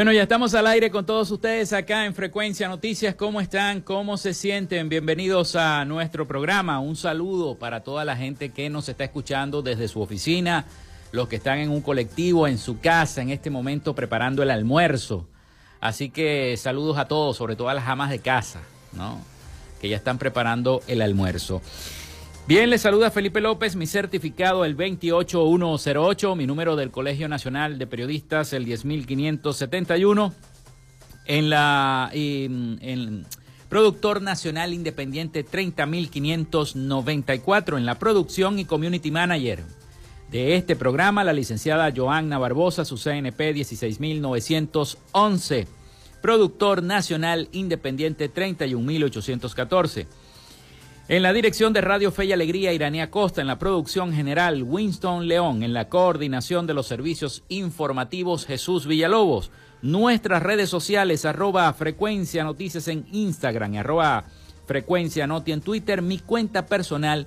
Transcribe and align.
Bueno, 0.00 0.14
ya 0.14 0.22
estamos 0.22 0.54
al 0.54 0.66
aire 0.66 0.90
con 0.90 1.04
todos 1.04 1.30
ustedes 1.30 1.74
acá 1.74 2.06
en 2.06 2.14
Frecuencia 2.14 2.66
Noticias. 2.68 3.14
¿Cómo 3.16 3.38
están? 3.38 3.82
¿Cómo 3.82 4.16
se 4.16 4.32
sienten? 4.32 4.88
Bienvenidos 4.88 5.56
a 5.56 5.84
nuestro 5.84 6.26
programa. 6.26 6.80
Un 6.80 6.96
saludo 6.96 7.58
para 7.58 7.82
toda 7.82 8.06
la 8.06 8.16
gente 8.16 8.48
que 8.48 8.70
nos 8.70 8.88
está 8.88 9.04
escuchando 9.04 9.60
desde 9.60 9.88
su 9.88 10.00
oficina, 10.00 10.64
los 11.12 11.28
que 11.28 11.36
están 11.36 11.58
en 11.58 11.68
un 11.68 11.82
colectivo, 11.82 12.48
en 12.48 12.56
su 12.56 12.80
casa, 12.80 13.20
en 13.20 13.28
este 13.28 13.50
momento 13.50 13.94
preparando 13.94 14.42
el 14.42 14.50
almuerzo. 14.50 15.28
Así 15.82 16.08
que 16.08 16.56
saludos 16.56 16.96
a 16.96 17.06
todos, 17.06 17.36
sobre 17.36 17.54
todo 17.54 17.68
a 17.68 17.74
las 17.74 17.86
amas 17.86 18.08
de 18.08 18.20
casa, 18.20 18.62
¿no? 18.92 19.20
Que 19.82 19.90
ya 19.90 19.98
están 19.98 20.16
preparando 20.16 20.80
el 20.86 21.02
almuerzo. 21.02 21.60
Bien, 22.46 22.68
les 22.68 22.80
saluda 22.80 23.10
Felipe 23.12 23.40
López, 23.40 23.76
mi 23.76 23.86
certificado 23.86 24.64
el 24.64 24.74
28108, 24.74 26.34
mi 26.34 26.46
número 26.46 26.74
del 26.74 26.90
Colegio 26.90 27.28
Nacional 27.28 27.78
de 27.78 27.86
Periodistas 27.86 28.52
el 28.52 28.64
10571. 28.64 30.34
En 31.26 31.48
la 31.48 32.10
en, 32.12 33.24
productor 33.68 34.20
nacional 34.20 34.74
independiente 34.74 35.44
30594 35.44 37.78
en 37.78 37.86
la 37.86 38.00
producción 38.00 38.58
y 38.58 38.64
community 38.64 39.12
manager 39.12 39.62
de 40.30 40.56
este 40.56 40.76
programa 40.76 41.24
la 41.24 41.32
licenciada 41.32 41.92
Joanna 41.94 42.38
Barbosa, 42.38 42.84
su 42.84 42.96
CNP 42.96 43.52
16911. 43.52 45.66
Productor 46.20 46.82
nacional 46.82 47.48
independiente 47.52 48.28
31814. 48.28 50.06
En 51.10 51.24
la 51.24 51.32
dirección 51.32 51.72
de 51.72 51.80
Radio 51.80 52.12
Fe 52.12 52.26
y 52.26 52.32
Alegría, 52.32 52.72
Iranía 52.72 53.10
Costa. 53.10 53.40
En 53.40 53.48
la 53.48 53.58
producción 53.58 54.12
general, 54.12 54.62
Winston 54.62 55.26
León. 55.26 55.64
En 55.64 55.72
la 55.72 55.88
coordinación 55.88 56.68
de 56.68 56.74
los 56.74 56.86
servicios 56.86 57.42
informativos, 57.48 58.46
Jesús 58.46 58.86
Villalobos. 58.86 59.50
Nuestras 59.82 60.40
redes 60.40 60.70
sociales, 60.70 61.24
arroba 61.24 61.72
frecuencia 61.72 62.44
noticias 62.44 62.86
en 62.86 63.06
Instagram 63.10 63.74
arroba 63.74 64.24
frecuencia 64.66 65.26
noti 65.26 65.50
en 65.50 65.62
Twitter. 65.62 66.00
Mi 66.00 66.20
cuenta 66.20 66.66
personal, 66.66 67.26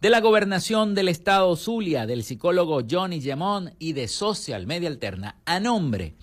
de 0.01 0.09
la 0.09 0.21
gobernación 0.21 0.95
del 0.95 1.09
estado 1.09 1.55
Zulia, 1.55 2.05
del 2.05 2.23
psicólogo 2.23 2.81
Johnny 2.89 3.21
Gemón 3.21 3.73
y 3.79 3.93
de 3.93 4.07
Social 4.07 4.65
Media 4.65 4.87
Alterna. 4.87 5.35
A 5.45 5.59
nombre 5.59 6.15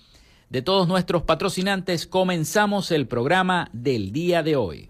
de 0.49 0.61
todos 0.61 0.87
nuestros 0.87 1.23
patrocinantes, 1.23 2.07
comenzamos 2.07 2.91
el 2.91 3.07
programa 3.07 3.69
del 3.73 4.11
día 4.11 4.41
de 4.41 4.55
hoy. 4.55 4.89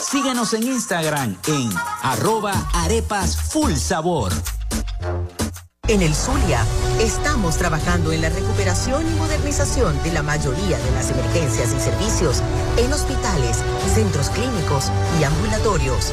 Síguenos 0.00 0.54
en 0.54 0.62
Instagram 0.62 1.36
en 1.46 1.70
arroba 2.02 2.52
arepas 2.72 3.36
full 3.36 3.74
sabor. 3.74 4.32
En 5.88 6.02
el 6.02 6.14
Zulia 6.14 6.64
estamos 7.00 7.56
trabajando 7.56 8.10
en 8.12 8.22
la 8.22 8.30
recuperación 8.30 9.06
y 9.06 9.18
modernización 9.18 10.02
de 10.02 10.12
la 10.12 10.22
mayoría 10.22 10.78
de 10.78 10.90
las 10.92 11.10
emergencias 11.10 11.74
y 11.74 11.80
servicios 11.80 12.42
en 12.76 12.92
hospitales, 12.92 13.58
centros 13.92 14.30
clínicos 14.30 14.90
y 15.20 15.24
ambulatorios, 15.24 16.12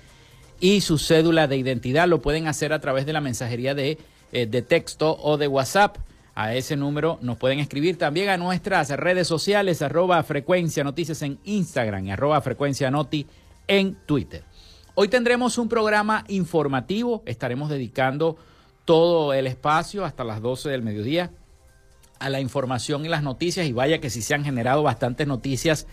y 0.60 0.82
su 0.82 1.00
cédula 1.00 1.48
de 1.48 1.58
identidad. 1.58 2.08
Lo 2.08 2.22
pueden 2.22 2.48
hacer 2.48 2.72
a 2.72 2.80
través 2.80 3.08
de 3.08 3.14
la 3.14 3.22
mensajería 3.22 3.74
de, 3.74 3.98
eh, 4.32 4.46
de 4.46 4.62
texto 4.62 5.18
o 5.24 5.38
de 5.38 5.48
WhatsApp. 5.48 5.98
A 6.36 6.54
ese 6.54 6.76
número 6.76 7.18
nos 7.24 7.38
pueden 7.38 7.58
escribir 7.58 7.98
también 7.98 8.30
a 8.30 8.38
nuestras 8.38 8.92
redes 8.92 9.28
sociales, 9.28 9.82
arroba 9.82 10.22
frecuencia 10.22 10.84
noticias 10.84 11.24
en 11.24 11.40
Instagram 11.46 12.06
y 12.06 12.12
arroba 12.12 12.40
frecuencia 12.42 12.92
noti 12.92 13.26
en 13.68 13.96
Twitter. 14.06 14.44
Hoy 14.98 15.10
tendremos 15.10 15.58
un 15.58 15.68
programa 15.68 16.24
informativo, 16.30 17.22
estaremos 17.26 17.70
dedicando 17.70 18.38
todo 18.86 19.34
el 19.34 19.46
espacio 19.46 20.06
hasta 20.06 20.24
las 20.24 20.42
12 20.42 20.70
del 20.70 20.84
mediodía 20.84 21.32
a 22.18 22.30
la 22.30 22.40
información 22.40 23.04
y 23.04 23.10
las 23.10 23.22
noticias 23.22 23.68
y 23.68 23.74
vaya 23.74 24.00
que 24.00 24.10
sí 24.10 24.22
se 24.22 24.36
han 24.36 24.46
generado 24.46 24.84
bastantes 24.84 25.28
noticias 25.28 25.86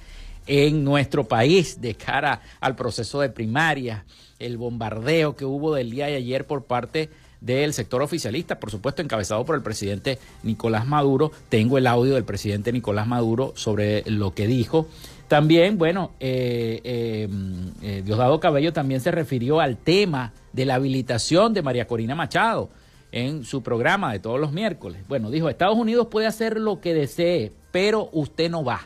en 0.47 0.85
nuestro 0.85 1.27
país 1.27 1.81
de 1.81 1.97
cara 1.97 2.43
al 2.61 2.77
proceso 2.77 3.21
de 3.21 3.29
primaria, 3.29 4.07
el 4.39 4.57
bombardeo 4.57 5.35
que 5.35 5.45
hubo 5.45 5.75
del 5.75 5.91
día 5.91 6.07
de 6.07 6.15
ayer 6.15 6.47
por 6.47 6.67
parte 6.67 7.11
del 7.41 7.75
sector 7.75 8.03
oficialista, 8.03 8.61
por 8.61 8.71
supuesto 8.71 9.03
encabezado 9.03 9.45
por 9.45 9.57
el 9.57 9.63
presidente 9.63 10.21
Nicolás 10.45 10.87
Maduro. 10.87 11.33
Tengo 11.49 11.77
el 11.77 11.89
audio 11.89 12.15
del 12.15 12.25
presidente 12.25 12.73
Nicolás 12.73 13.09
Maduro 13.09 13.53
sobre 13.57 14.09
lo 14.09 14.33
que 14.33 14.47
dijo. 14.47 14.87
También, 15.33 15.79
bueno, 15.79 16.11
eh, 16.21 16.83
eh, 16.85 17.27
eh, 17.81 18.03
Diosdado 18.05 18.39
Cabello 18.39 18.75
también 18.75 19.01
se 19.01 19.11
refirió 19.11 19.61
al 19.61 19.79
tema 19.79 20.35
de 20.53 20.67
la 20.67 20.75
habilitación 20.75 21.55
de 21.55 21.63
María 21.63 21.87
Corina 21.87 22.15
Machado 22.15 22.69
en 23.13 23.43
su 23.43 23.63
programa 23.63 24.13
de 24.13 24.19
todos 24.19 24.39
los 24.39 24.53
miércoles. 24.53 25.01
Bueno, 25.09 25.31
dijo, 25.31 25.49
Estados 25.49 25.79
Unidos 25.79 26.09
puede 26.11 26.27
hacer 26.27 26.61
lo 26.61 26.83
que 26.83 26.93
desee, 26.93 27.51
pero 27.71 28.11
usted 28.13 28.51
no 28.51 28.63
va. 28.63 28.83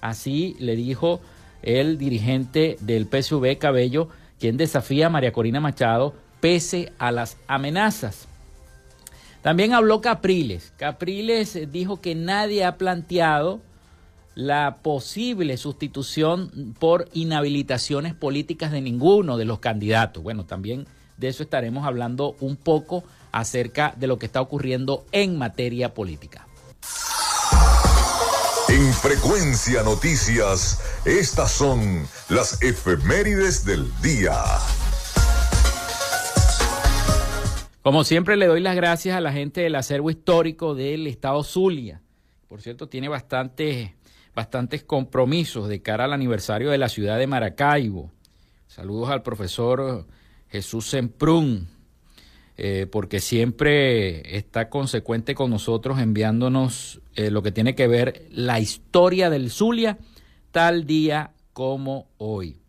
Así 0.00 0.56
le 0.58 0.74
dijo 0.74 1.20
el 1.62 1.96
dirigente 1.96 2.76
del 2.80 3.06
PSV 3.06 3.56
Cabello, 3.58 4.08
quien 4.40 4.56
desafía 4.56 5.06
a 5.06 5.10
María 5.10 5.30
Corina 5.30 5.60
Machado 5.60 6.12
pese 6.40 6.92
a 6.98 7.12
las 7.12 7.36
amenazas. 7.46 8.26
También 9.42 9.74
habló 9.74 10.00
Capriles. 10.00 10.72
Capriles 10.76 11.70
dijo 11.70 12.00
que 12.00 12.16
nadie 12.16 12.64
ha 12.64 12.78
planteado 12.78 13.60
la 14.38 14.76
posible 14.84 15.56
sustitución 15.56 16.76
por 16.78 17.08
inhabilitaciones 17.12 18.14
políticas 18.14 18.70
de 18.70 18.80
ninguno 18.80 19.36
de 19.36 19.44
los 19.44 19.58
candidatos. 19.58 20.22
Bueno, 20.22 20.46
también 20.46 20.86
de 21.16 21.26
eso 21.26 21.42
estaremos 21.42 21.84
hablando 21.84 22.36
un 22.38 22.54
poco 22.54 23.02
acerca 23.32 23.94
de 23.96 24.06
lo 24.06 24.16
que 24.20 24.26
está 24.26 24.40
ocurriendo 24.40 25.04
en 25.10 25.36
materia 25.38 25.92
política. 25.92 26.46
En 28.68 28.92
Frecuencia 28.92 29.82
Noticias, 29.82 30.84
estas 31.04 31.50
son 31.50 32.06
las 32.28 32.62
efemérides 32.62 33.64
del 33.64 33.90
día. 34.02 34.36
Como 37.82 38.04
siempre 38.04 38.36
le 38.36 38.46
doy 38.46 38.60
las 38.60 38.76
gracias 38.76 39.16
a 39.16 39.20
la 39.20 39.32
gente 39.32 39.62
del 39.62 39.74
acervo 39.74 40.10
histórico 40.10 40.76
del 40.76 41.08
estado 41.08 41.42
Zulia. 41.42 42.02
Por 42.48 42.62
cierto, 42.62 42.88
tiene 42.88 43.08
bastantes, 43.08 43.90
bastantes 44.38 44.84
compromisos 44.84 45.68
de 45.68 45.82
cara 45.82 46.04
al 46.04 46.12
aniversario 46.12 46.70
de 46.70 46.78
la 46.78 46.88
ciudad 46.88 47.18
de 47.18 47.26
Maracaibo. 47.26 48.12
Saludos 48.68 49.10
al 49.10 49.24
profesor 49.24 50.06
Jesús 50.48 50.86
Semprún, 50.86 51.66
eh, 52.56 52.86
porque 52.88 53.18
siempre 53.18 54.36
está 54.36 54.70
consecuente 54.70 55.34
con 55.34 55.50
nosotros 55.50 55.98
enviándonos 55.98 57.00
eh, 57.16 57.32
lo 57.32 57.42
que 57.42 57.50
tiene 57.50 57.74
que 57.74 57.88
ver 57.88 58.28
la 58.30 58.60
historia 58.60 59.28
del 59.28 59.50
Zulia 59.50 59.98
tal 60.52 60.86
día 60.86 61.32
como 61.52 62.06
hoy. 62.18 62.60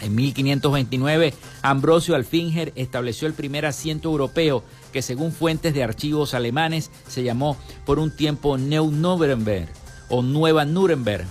En 0.00 0.16
1529, 0.16 1.32
Ambrosio 1.62 2.16
Alfinger 2.16 2.72
estableció 2.74 3.28
el 3.28 3.34
primer 3.34 3.66
asiento 3.66 4.08
europeo 4.08 4.64
que 4.92 5.02
según 5.02 5.30
fuentes 5.30 5.74
de 5.74 5.84
archivos 5.84 6.34
alemanes 6.34 6.90
se 7.06 7.22
llamó 7.22 7.56
por 7.86 8.00
un 8.00 8.10
tiempo 8.10 8.58
Neu 8.58 8.90
Nuremberg 8.90 9.68
o 10.08 10.22
Nueva 10.22 10.64
Nuremberg 10.64 11.26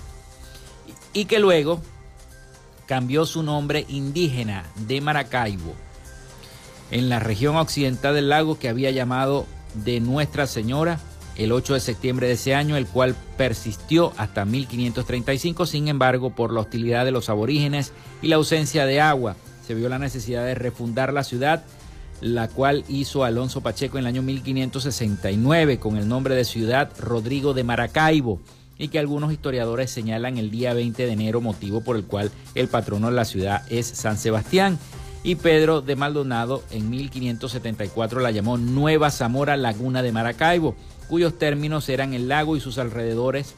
y 1.13 1.25
que 1.25 1.39
luego 1.39 1.81
cambió 2.85 3.25
su 3.25 3.43
nombre 3.43 3.85
indígena 3.89 4.65
de 4.87 5.01
Maracaibo 5.01 5.73
en 6.91 7.09
la 7.09 7.19
región 7.19 7.55
occidental 7.55 8.15
del 8.15 8.29
lago 8.29 8.57
que 8.57 8.69
había 8.69 8.91
llamado 8.91 9.45
de 9.73 9.99
Nuestra 9.99 10.47
Señora 10.47 10.99
el 11.37 11.51
8 11.51 11.75
de 11.75 11.79
septiembre 11.79 12.27
de 12.27 12.33
ese 12.33 12.55
año, 12.55 12.77
el 12.77 12.87
cual 12.87 13.15
persistió 13.37 14.11
hasta 14.17 14.43
1535, 14.43 15.67
sin 15.67 15.87
embargo, 15.87 16.31
por 16.31 16.51
la 16.51 16.61
hostilidad 16.61 17.05
de 17.05 17.11
los 17.11 17.29
aborígenes 17.29 17.93
y 18.21 18.27
la 18.27 18.37
ausencia 18.37 18.85
de 18.85 19.01
agua, 19.01 19.35
se 19.65 19.75
vio 19.75 19.87
la 19.87 19.99
necesidad 19.99 20.43
de 20.45 20.55
refundar 20.55 21.13
la 21.13 21.23
ciudad, 21.23 21.63
la 22.21 22.47
cual 22.47 22.83
hizo 22.87 23.23
Alonso 23.23 23.61
Pacheco 23.61 23.97
en 23.97 24.05
el 24.05 24.07
año 24.07 24.23
1569 24.23 25.77
con 25.77 25.97
el 25.97 26.07
nombre 26.07 26.33
de 26.33 26.43
Ciudad 26.43 26.91
Rodrigo 26.99 27.53
de 27.53 27.63
Maracaibo 27.63 28.39
y 28.77 28.89
que 28.89 28.99
algunos 28.99 29.31
historiadores 29.31 29.91
señalan 29.91 30.37
el 30.37 30.51
día 30.51 30.73
20 30.73 31.05
de 31.05 31.11
enero, 31.11 31.41
motivo 31.41 31.81
por 31.81 31.95
el 31.95 32.05
cual 32.05 32.31
el 32.55 32.67
patrono 32.67 33.07
de 33.07 33.15
la 33.15 33.25
ciudad 33.25 33.63
es 33.69 33.87
San 33.87 34.17
Sebastián 34.17 34.77
y 35.23 35.35
Pedro 35.35 35.81
de 35.81 35.95
Maldonado 35.95 36.63
en 36.71 36.89
1574 36.89 38.19
la 38.19 38.31
llamó 38.31 38.57
Nueva 38.57 39.11
Zamora 39.11 39.57
Laguna 39.57 40.01
de 40.01 40.11
Maracaibo, 40.11 40.75
cuyos 41.09 41.37
términos 41.37 41.89
eran 41.89 42.13
el 42.13 42.27
lago 42.27 42.55
y 42.55 42.61
sus 42.61 42.77
alrededores 42.77 43.55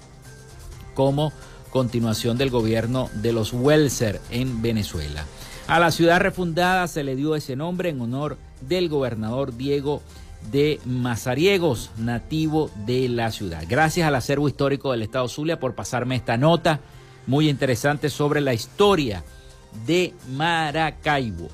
como 0.93 1.31
continuación 1.69 2.37
del 2.37 2.49
gobierno 2.49 3.09
de 3.21 3.33
los 3.33 3.53
Welser 3.53 4.19
en 4.31 4.61
Venezuela. 4.61 5.25
A 5.67 5.79
la 5.79 5.91
ciudad 5.91 6.19
refundada 6.19 6.87
se 6.87 7.03
le 7.03 7.15
dio 7.15 7.35
ese 7.35 7.55
nombre 7.55 7.89
en 7.89 8.01
honor 8.01 8.37
del 8.61 8.89
gobernador 8.89 9.55
Diego 9.55 10.01
de 10.51 10.79
Mazariegos, 10.85 11.91
nativo 11.97 12.71
de 12.85 13.09
la 13.09 13.31
ciudad. 13.31 13.63
Gracias 13.67 14.07
al 14.07 14.15
acervo 14.15 14.47
histórico 14.47 14.91
del 14.91 15.03
Estado 15.03 15.27
Zulia 15.27 15.59
por 15.59 15.75
pasarme 15.75 16.15
esta 16.15 16.37
nota 16.37 16.79
muy 17.27 17.49
interesante 17.49 18.09
sobre 18.09 18.41
la 18.41 18.53
historia 18.53 19.23
de 19.85 20.15
Maracaibo. 20.31 21.49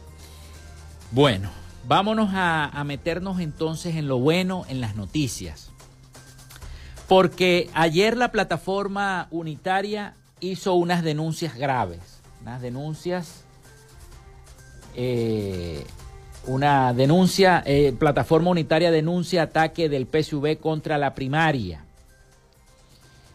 Bueno, 1.11 1.49
vámonos 1.87 2.29
a, 2.33 2.81
meternos 2.85 3.39
entonces 3.39 3.95
en 3.95 4.07
lo 4.07 4.19
bueno, 4.19 4.65
en 4.69 4.81
las 4.81 4.95
noticias. 4.95 5.71
Porque 7.07 7.69
ayer 7.73 8.17
la 8.17 8.31
plataforma 8.31 9.27
unitaria 9.31 10.15
hizo 10.39 10.73
unas 10.73 11.03
denuncias 11.03 11.55
graves, 11.55 11.99
unas 12.41 12.61
denuncias, 12.61 13.43
eh, 14.95 15.85
una 16.47 16.93
denuncia, 16.93 17.63
eh, 17.65 17.93
plataforma 17.97 18.51
unitaria 18.51 18.91
denuncia 18.91 19.43
ataque 19.43 19.89
del 19.89 20.07
PSV 20.07 20.57
contra 20.59 20.97
la 20.97 21.15
primaria. 21.15 21.85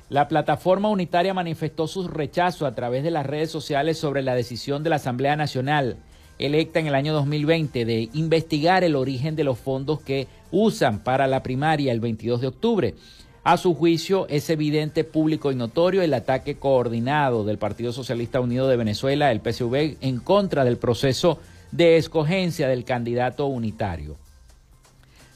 La 0.09 0.29
plataforma 0.29 0.88
unitaria 0.88 1.35
manifestó 1.35 1.87
su 1.87 2.09
rechazo 2.09 2.67
a 2.67 2.75
través 2.75 3.05
de 3.05 3.11
las 3.11 3.26
redes 3.26 3.50
sociales 3.50 3.99
sobre 3.99 4.23
la 4.23 4.35
decisión 4.35 4.83
de 4.83 4.90
la 4.90 4.97
Asamblea 4.97 5.37
Nacional 5.37 5.97
electa 6.40 6.81
en 6.81 6.87
el 6.87 6.95
año 6.95 7.12
2020 7.12 7.85
de 7.85 8.09
investigar 8.14 8.83
el 8.83 8.97
origen 8.97 9.37
de 9.37 9.45
los 9.45 9.59
fondos 9.59 10.00
que 10.00 10.26
usan 10.50 11.00
para 11.00 11.26
la 11.26 11.43
primaria 11.43 11.93
el 11.93 12.00
22 12.00 12.40
de 12.40 12.47
octubre. 12.47 12.95
A 13.43 13.57
su 13.57 13.75
juicio, 13.75 14.26
es 14.29 14.50
evidente, 14.50 15.05
público 15.05 15.50
y 15.50 15.55
notorio 15.55 16.02
el 16.02 16.12
ataque 16.12 16.57
coordinado 16.57 17.45
del 17.45 17.59
Partido 17.59 17.93
Socialista 17.93 18.40
Unido 18.40 18.69
de 18.69 18.76
Venezuela, 18.76 19.31
el 19.33 19.40
PSV, 19.40 19.97
en 20.00 20.21
contra 20.21 20.64
del 20.64 20.76
proceso 20.76 21.38
de 21.73 21.97
escogencia 21.97 22.69
del 22.69 22.85
candidato 22.85 23.47
unitario. 23.47 24.17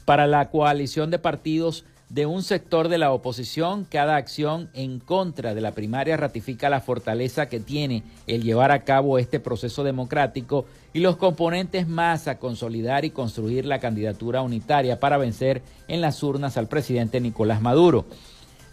Para 0.05 0.27
la 0.27 0.49
coalición 0.49 1.09
de 1.11 1.19
partidos 1.19 1.85
de 2.09 2.27
un 2.27 2.43
sector 2.43 2.87
de 2.87 2.99
la 2.99 3.11
oposición, 3.11 3.85
cada 3.89 4.15
acción 4.15 4.69
en 4.73 4.99
contra 4.99 5.55
de 5.55 5.61
la 5.61 5.71
primaria 5.71 6.17
ratifica 6.17 6.69
la 6.69 6.81
fortaleza 6.81 7.47
que 7.49 7.59
tiene 7.59 8.03
el 8.27 8.43
llevar 8.43 8.71
a 8.71 8.83
cabo 8.83 9.17
este 9.17 9.39
proceso 9.39 9.83
democrático 9.83 10.65
y 10.93 10.99
los 10.99 11.17
componentes 11.17 11.87
más 11.87 12.27
a 12.27 12.37
consolidar 12.37 13.05
y 13.05 13.09
construir 13.09 13.65
la 13.65 13.79
candidatura 13.79 14.43
unitaria 14.43 14.99
para 14.99 15.17
vencer 15.17 15.63
en 15.87 16.01
las 16.01 16.21
urnas 16.21 16.57
al 16.57 16.67
presidente 16.67 17.19
Nicolás 17.19 17.61
Maduro. 17.61 18.05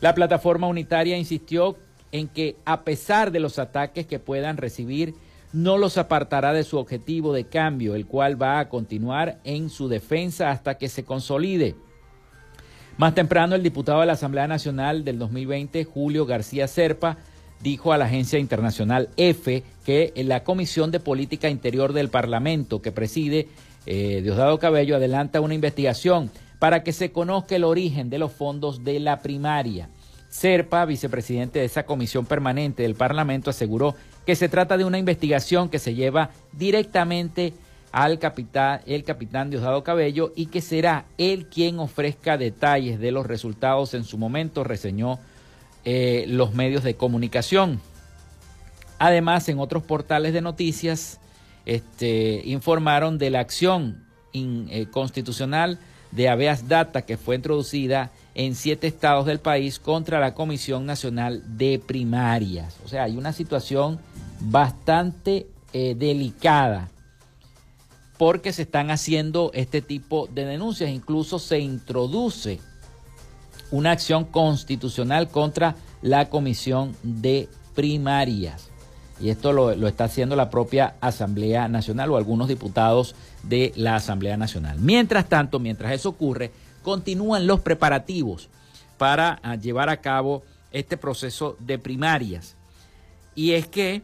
La 0.02 0.14
plataforma 0.14 0.66
unitaria 0.66 1.16
insistió 1.16 1.76
en 2.11 2.28
que 2.28 2.57
a 2.66 2.83
pesar 2.83 3.33
de 3.33 3.40
los 3.40 3.59
ataques 3.59 4.07
que 4.07 4.19
puedan 4.19 4.59
recibir, 4.59 5.14
no 5.52 5.78
los 5.78 5.99
apartará 5.99 6.52
de 6.52 6.64
su 6.64 6.78
objetivo 6.78 7.32
de 7.32 7.44
cambio, 7.44 7.94
el 7.94 8.06
cual 8.06 8.40
va 8.40 8.59
a 8.59 8.68
continuar 8.68 9.40
en 9.44 9.71
su 9.71 9.88
defensa 9.88 10.50
hasta 10.50 10.78
que 10.78 10.88
se 10.88 11.04
consolide. 11.04 11.75
Más 12.99 13.14
temprano, 13.14 13.54
el 13.54 13.62
diputado 13.62 14.00
de 14.00 14.06
la 14.06 14.12
Asamblea 14.14 14.47
Nacional 14.47 15.04
del 15.04 15.18
2020, 15.18 15.85
Julio 15.85 16.26
García 16.26 16.68
Serpa, 16.68 17.18
dijo 17.61 17.92
a 17.92 17.99
la 17.99 18.06
agencia 18.06 18.38
internacional 18.38 19.09
EFE 19.16 19.62
que 19.85 20.12
la 20.16 20.42
Comisión 20.44 20.90
de 20.90 21.00
Política 21.00 21.49
Interior 21.49 21.92
del 21.92 22.09
Parlamento 22.09 22.82
que 22.82 22.92
preside 22.92 23.49
eh, 23.87 24.21
Diosdado 24.23 24.59
Cabello 24.59 24.97
adelanta 24.97 25.40
una 25.40 25.54
investigación 25.54 26.30
para 26.59 26.82
que 26.82 26.92
se 26.92 27.12
conozca 27.12 27.56
el 27.56 27.64
origen 27.64 28.11
de 28.11 28.18
los 28.18 28.32
fondos 28.32 28.85
de 28.85 29.00
la 29.00 29.21
primaria. 29.21 29.88
Serpa, 30.28 30.85
vicepresidente 30.85 31.59
de 31.59 31.66
esa 31.66 31.85
comisión 31.85 32.25
permanente 32.25 32.85
del 32.85 32.94
Parlamento, 32.94 33.50
aseguró 33.50 33.94
que 34.26 34.37
se 34.37 34.49
trata 34.49 34.76
de 34.76 34.85
una 34.85 34.99
investigación 34.99 35.69
que 35.69 35.79
se 35.79 35.95
lleva 35.95 36.31
directamente 36.52 37.55
al 37.93 38.19
capitán, 38.19 38.81
el 38.87 39.05
capitán 39.05 39.50
Diosdado 39.50 39.85
Cabello 39.85 40.33
y 40.35 40.47
que 40.47 40.61
será 40.61 41.05
él 41.19 41.47
quien 41.47 41.79
ofrezca 41.79 42.38
detalles 42.38 42.99
de 42.99 43.12
los 43.12 43.26
resultados 43.26 43.95
en 43.95 44.05
su 44.05 44.17
momento, 44.17 44.64
reseñó 44.64 45.19
eh, 45.85 46.25
los 46.29 46.55
medios 46.55 46.83
de 46.85 46.95
comunicación. 46.95 47.81
Además, 48.99 49.49
en 49.49 49.59
otros 49.59 49.83
portales 49.83 50.33
de 50.33 50.41
noticias 50.41 51.21
este, 51.67 52.43
informaron 52.45 53.19
de 53.19 53.31
la 53.31 53.41
acción 53.41 54.05
eh, 54.33 54.87
constitucional 54.91 55.79
de 56.12 56.29
habeas 56.29 56.69
data 56.69 57.02
que 57.02 57.17
fue 57.17 57.37
introducida 57.37 58.11
en 58.35 58.55
siete 58.55 58.87
estados 58.87 59.26
del 59.26 59.41
país 59.41 59.79
contra 59.79 60.21
la 60.21 60.35
Comisión 60.35 60.87
Nacional 60.87 61.43
de 61.59 61.81
Primarias. 61.85 62.76
O 62.85 62.88
sea, 62.88 63.05
hay 63.05 63.17
una 63.17 63.33
situación 63.33 63.99
bastante 64.50 65.46
eh, 65.72 65.94
delicada 65.94 66.88
porque 68.18 68.52
se 68.52 68.62
están 68.62 68.90
haciendo 68.90 69.50
este 69.54 69.82
tipo 69.82 70.28
de 70.28 70.44
denuncias. 70.44 70.90
Incluso 70.90 71.38
se 71.38 71.58
introduce 71.58 72.61
una 73.70 73.90
acción 73.90 74.25
constitucional 74.25 75.28
contra 75.28 75.75
la 76.02 76.28
Comisión 76.28 76.94
de 77.02 77.49
Primarias. 77.75 78.68
Y 79.20 79.30
esto 79.30 79.52
lo, 79.52 79.72
está 79.87 80.04
haciendo 80.04 80.37
la 80.37 80.50
propia 80.50 80.94
Asamblea 81.00 81.68
Nacional 81.68 82.11
o 82.11 82.16
algunos 82.16 82.49
diputados 82.49 83.14
de 83.42 83.72
la 83.76 83.96
Asamblea 83.96 84.37
Nacional. 84.37 84.78
Mientras 84.78 85.28
tanto, 85.28 85.58
mientras 85.58 85.92
eso 85.92 86.11
ocurre, 86.11 86.52
continúan 86.82 87.46
los 87.46 87.61
preparativos 87.61 88.49
para 88.99 89.40
ah, 89.42 89.56
llevar 89.56 89.88
a 89.88 90.00
cabo 90.00 90.42
este 90.70 90.96
proceso 90.96 91.56
de 91.61 91.78
primarias. 91.78 92.56
Y 93.34 93.52
es 93.52 93.66
que 93.66 94.02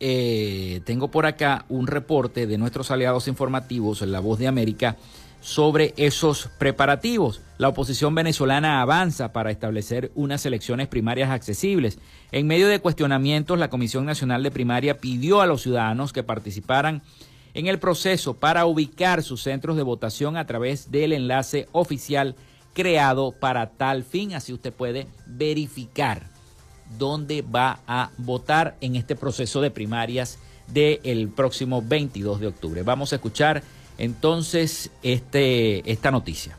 eh, 0.00 0.80
tengo 0.84 1.10
por 1.10 1.26
acá 1.26 1.64
un 1.68 1.86
reporte 1.86 2.46
de 2.46 2.58
nuestros 2.58 2.90
aliados 2.90 3.28
informativos 3.28 4.02
en 4.02 4.12
La 4.12 4.20
Voz 4.20 4.38
de 4.38 4.46
América 4.46 4.96
sobre 5.40 5.94
esos 5.96 6.50
preparativos. 6.58 7.40
La 7.58 7.68
oposición 7.68 8.14
venezolana 8.14 8.80
avanza 8.80 9.32
para 9.32 9.50
establecer 9.50 10.10
unas 10.14 10.44
elecciones 10.46 10.88
primarias 10.88 11.30
accesibles. 11.30 11.98
En 12.32 12.46
medio 12.46 12.68
de 12.68 12.80
cuestionamientos, 12.80 13.58
la 13.58 13.70
Comisión 13.70 14.04
Nacional 14.04 14.42
de 14.42 14.50
Primaria 14.50 14.98
pidió 14.98 15.40
a 15.40 15.46
los 15.46 15.62
ciudadanos 15.62 16.12
que 16.12 16.22
participaran 16.22 17.02
en 17.54 17.66
el 17.66 17.78
proceso 17.78 18.34
para 18.34 18.66
ubicar 18.66 19.22
sus 19.22 19.42
centros 19.42 19.76
de 19.76 19.82
votación 19.82 20.36
a 20.36 20.46
través 20.46 20.90
del 20.90 21.12
enlace 21.12 21.68
oficial 21.72 22.36
creado 22.74 23.32
para 23.32 23.70
tal 23.70 24.04
fin. 24.04 24.34
Así 24.34 24.52
usted 24.52 24.72
puede 24.72 25.06
verificar 25.26 26.37
dónde 26.96 27.42
va 27.42 27.80
a 27.86 28.10
votar 28.18 28.76
en 28.80 28.96
este 28.96 29.16
proceso 29.16 29.60
de 29.60 29.70
primarias 29.70 30.38
del 30.66 31.28
próximo 31.28 31.82
22 31.82 32.40
de 32.40 32.46
octubre. 32.46 32.82
Vamos 32.82 33.12
a 33.12 33.16
escuchar 33.16 33.62
entonces 33.98 34.90
este, 35.02 35.90
esta 35.90 36.10
noticia. 36.10 36.56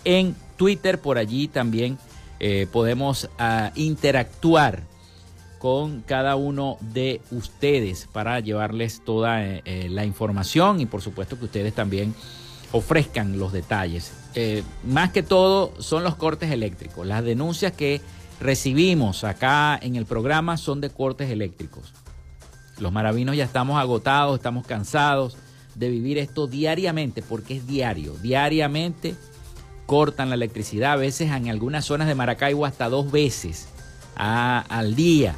en 0.05 0.37
Twitter, 0.57 1.01
por 1.01 1.19
allí 1.19 1.49
también 1.49 1.99
eh, 2.39 2.69
podemos 2.71 3.29
ah, 3.41 3.73
interactuar 3.75 4.85
con 5.59 6.03
cada 6.03 6.37
uno 6.37 6.79
de 6.81 7.21
ustedes 7.31 8.09
para 8.13 8.41
llevarles 8.41 9.03
toda 9.05 9.45
eh, 9.45 9.63
eh, 9.65 9.89
la 9.91 10.05
información 10.05 10.81
y 10.81 10.87
por 10.87 11.03
supuesto 11.03 11.39
que 11.39 11.47
ustedes 11.47 11.75
también 11.75 12.15
ofrezcan 12.73 13.39
los 13.39 13.53
detalles. 13.53 14.13
Eh, 14.35 14.63
más 14.85 15.11
que 15.11 15.23
todo 15.23 15.73
son 15.81 16.05
los 16.05 16.15
cortes 16.15 16.51
eléctricos. 16.51 17.07
Las 17.07 17.25
denuncias 17.25 17.73
que 17.73 18.01
recibimos 18.41 19.25
acá 19.25 19.79
en 19.81 19.97
el 19.97 20.07
programa 20.07 20.57
son 20.57 20.81
de 20.81 20.91
cortes 20.91 21.31
eléctricos. 21.31 21.93
Los 22.79 22.93
maravinos 22.93 23.37
ya 23.37 23.45
estamos 23.45 23.81
agotados, 23.81 24.37
estamos 24.37 24.67
cansados 24.67 25.37
de 25.75 25.89
vivir 25.89 26.19
esto 26.19 26.47
diariamente, 26.47 27.23
porque 27.23 27.57
es 27.57 27.67
diario. 27.67 28.15
Diariamente 28.23 29.17
cortan 29.87 30.29
la 30.29 30.35
electricidad, 30.35 30.93
a 30.93 30.97
veces 30.97 31.31
en 31.31 31.49
algunas 31.49 31.85
zonas 31.85 32.07
de 32.07 32.15
Maracaibo 32.15 32.67
hasta 32.67 32.89
dos 32.89 33.11
veces 33.11 33.69
al 34.15 34.95
día. 34.95 35.35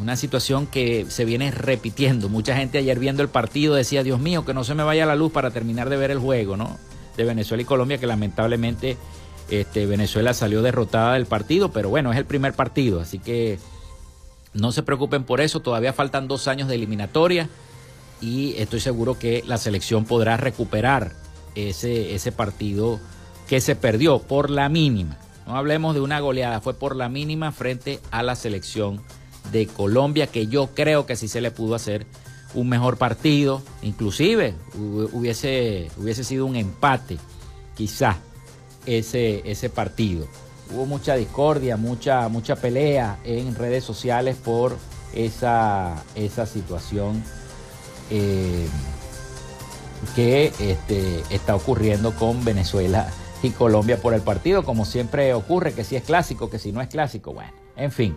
Una 0.00 0.16
situación 0.16 0.66
que 0.66 1.06
se 1.08 1.24
viene 1.24 1.50
repitiendo. 1.50 2.28
Mucha 2.28 2.56
gente 2.56 2.78
ayer 2.78 2.98
viendo 2.98 3.22
el 3.22 3.28
partido 3.28 3.74
decía, 3.74 4.02
Dios 4.02 4.20
mío, 4.20 4.44
que 4.44 4.54
no 4.54 4.64
se 4.64 4.74
me 4.74 4.82
vaya 4.82 5.06
la 5.06 5.16
luz 5.16 5.32
para 5.32 5.50
terminar 5.50 5.88
de 5.88 5.96
ver 5.96 6.10
el 6.10 6.18
juego, 6.18 6.56
¿no? 6.56 6.78
De 7.16 7.24
Venezuela 7.24 7.62
y 7.62 7.66
Colombia, 7.66 7.98
que 7.98 8.06
lamentablemente 8.06 8.96
este, 9.50 9.86
Venezuela 9.86 10.32
salió 10.32 10.62
derrotada 10.62 11.14
del 11.14 11.26
partido, 11.26 11.72
pero 11.72 11.88
bueno, 11.88 12.12
es 12.12 12.18
el 12.18 12.24
primer 12.24 12.54
partido, 12.54 13.00
así 13.00 13.18
que 13.18 13.58
no 14.54 14.70
se 14.72 14.82
preocupen 14.82 15.24
por 15.24 15.40
eso, 15.40 15.60
todavía 15.60 15.92
faltan 15.92 16.28
dos 16.28 16.46
años 16.46 16.68
de 16.68 16.76
eliminatoria 16.76 17.48
y 18.20 18.54
estoy 18.58 18.80
seguro 18.80 19.18
que 19.18 19.42
la 19.46 19.58
selección 19.58 20.04
podrá 20.04 20.36
recuperar 20.36 21.12
ese, 21.56 22.14
ese 22.14 22.30
partido 22.30 23.00
que 23.48 23.60
se 23.60 23.74
perdió 23.74 24.20
por 24.20 24.50
la 24.50 24.68
mínima. 24.68 25.18
No 25.46 25.56
hablemos 25.56 25.94
de 25.94 26.00
una 26.00 26.20
goleada, 26.20 26.60
fue 26.60 26.74
por 26.74 26.94
la 26.94 27.08
mínima 27.08 27.50
frente 27.50 27.98
a 28.12 28.22
la 28.22 28.36
selección 28.36 29.02
de 29.52 29.66
Colombia, 29.66 30.26
que 30.26 30.46
yo 30.46 30.68
creo 30.74 31.06
que 31.06 31.16
sí 31.16 31.28
se 31.28 31.40
le 31.40 31.50
pudo 31.50 31.74
hacer 31.74 32.06
un 32.54 32.68
mejor 32.68 32.96
partido, 32.96 33.62
inclusive 33.82 34.54
hubiese, 34.74 35.90
hubiese 35.96 36.24
sido 36.24 36.46
un 36.46 36.56
empate, 36.56 37.18
quizá, 37.76 38.16
ese, 38.86 39.42
ese 39.50 39.70
partido. 39.70 40.26
Hubo 40.72 40.86
mucha 40.86 41.14
discordia, 41.16 41.76
mucha, 41.76 42.28
mucha 42.28 42.56
pelea 42.56 43.18
en 43.24 43.54
redes 43.54 43.84
sociales 43.84 44.36
por 44.36 44.76
esa, 45.12 46.02
esa 46.14 46.46
situación 46.46 47.22
eh, 48.10 48.66
que 50.14 50.52
este, 50.58 51.22
está 51.30 51.54
ocurriendo 51.54 52.14
con 52.14 52.44
Venezuela 52.44 53.08
y 53.42 53.50
Colombia 53.50 54.00
por 54.00 54.14
el 54.14 54.22
partido, 54.22 54.64
como 54.64 54.84
siempre 54.84 55.34
ocurre, 55.34 55.72
que 55.72 55.84
si 55.84 55.96
es 55.96 56.02
clásico, 56.02 56.50
que 56.50 56.58
si 56.58 56.72
no 56.72 56.80
es 56.80 56.88
clásico, 56.88 57.32
bueno, 57.32 57.52
en 57.76 57.92
fin. 57.92 58.16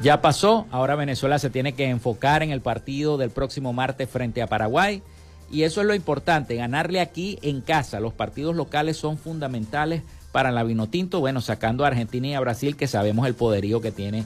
Ya 0.00 0.20
pasó, 0.20 0.66
ahora 0.70 0.94
Venezuela 0.94 1.38
se 1.38 1.50
tiene 1.50 1.72
que 1.72 1.88
enfocar 1.88 2.42
en 2.42 2.50
el 2.50 2.60
partido 2.60 3.18
del 3.18 3.30
próximo 3.30 3.72
martes 3.72 4.08
frente 4.08 4.42
a 4.42 4.46
Paraguay. 4.46 5.02
Y 5.50 5.62
eso 5.62 5.80
es 5.80 5.86
lo 5.86 5.94
importante, 5.94 6.54
ganarle 6.54 7.00
aquí 7.00 7.38
en 7.42 7.62
casa. 7.62 8.00
Los 8.00 8.12
partidos 8.12 8.54
locales 8.54 8.96
son 8.96 9.18
fundamentales 9.18 10.02
para 10.30 10.52
la 10.52 10.62
Vinotinto. 10.62 11.20
Bueno, 11.20 11.40
sacando 11.40 11.84
a 11.84 11.88
Argentina 11.88 12.28
y 12.28 12.34
a 12.34 12.40
Brasil, 12.40 12.76
que 12.76 12.86
sabemos 12.86 13.26
el 13.26 13.34
poderío 13.34 13.80
que 13.80 13.90
tiene 13.90 14.24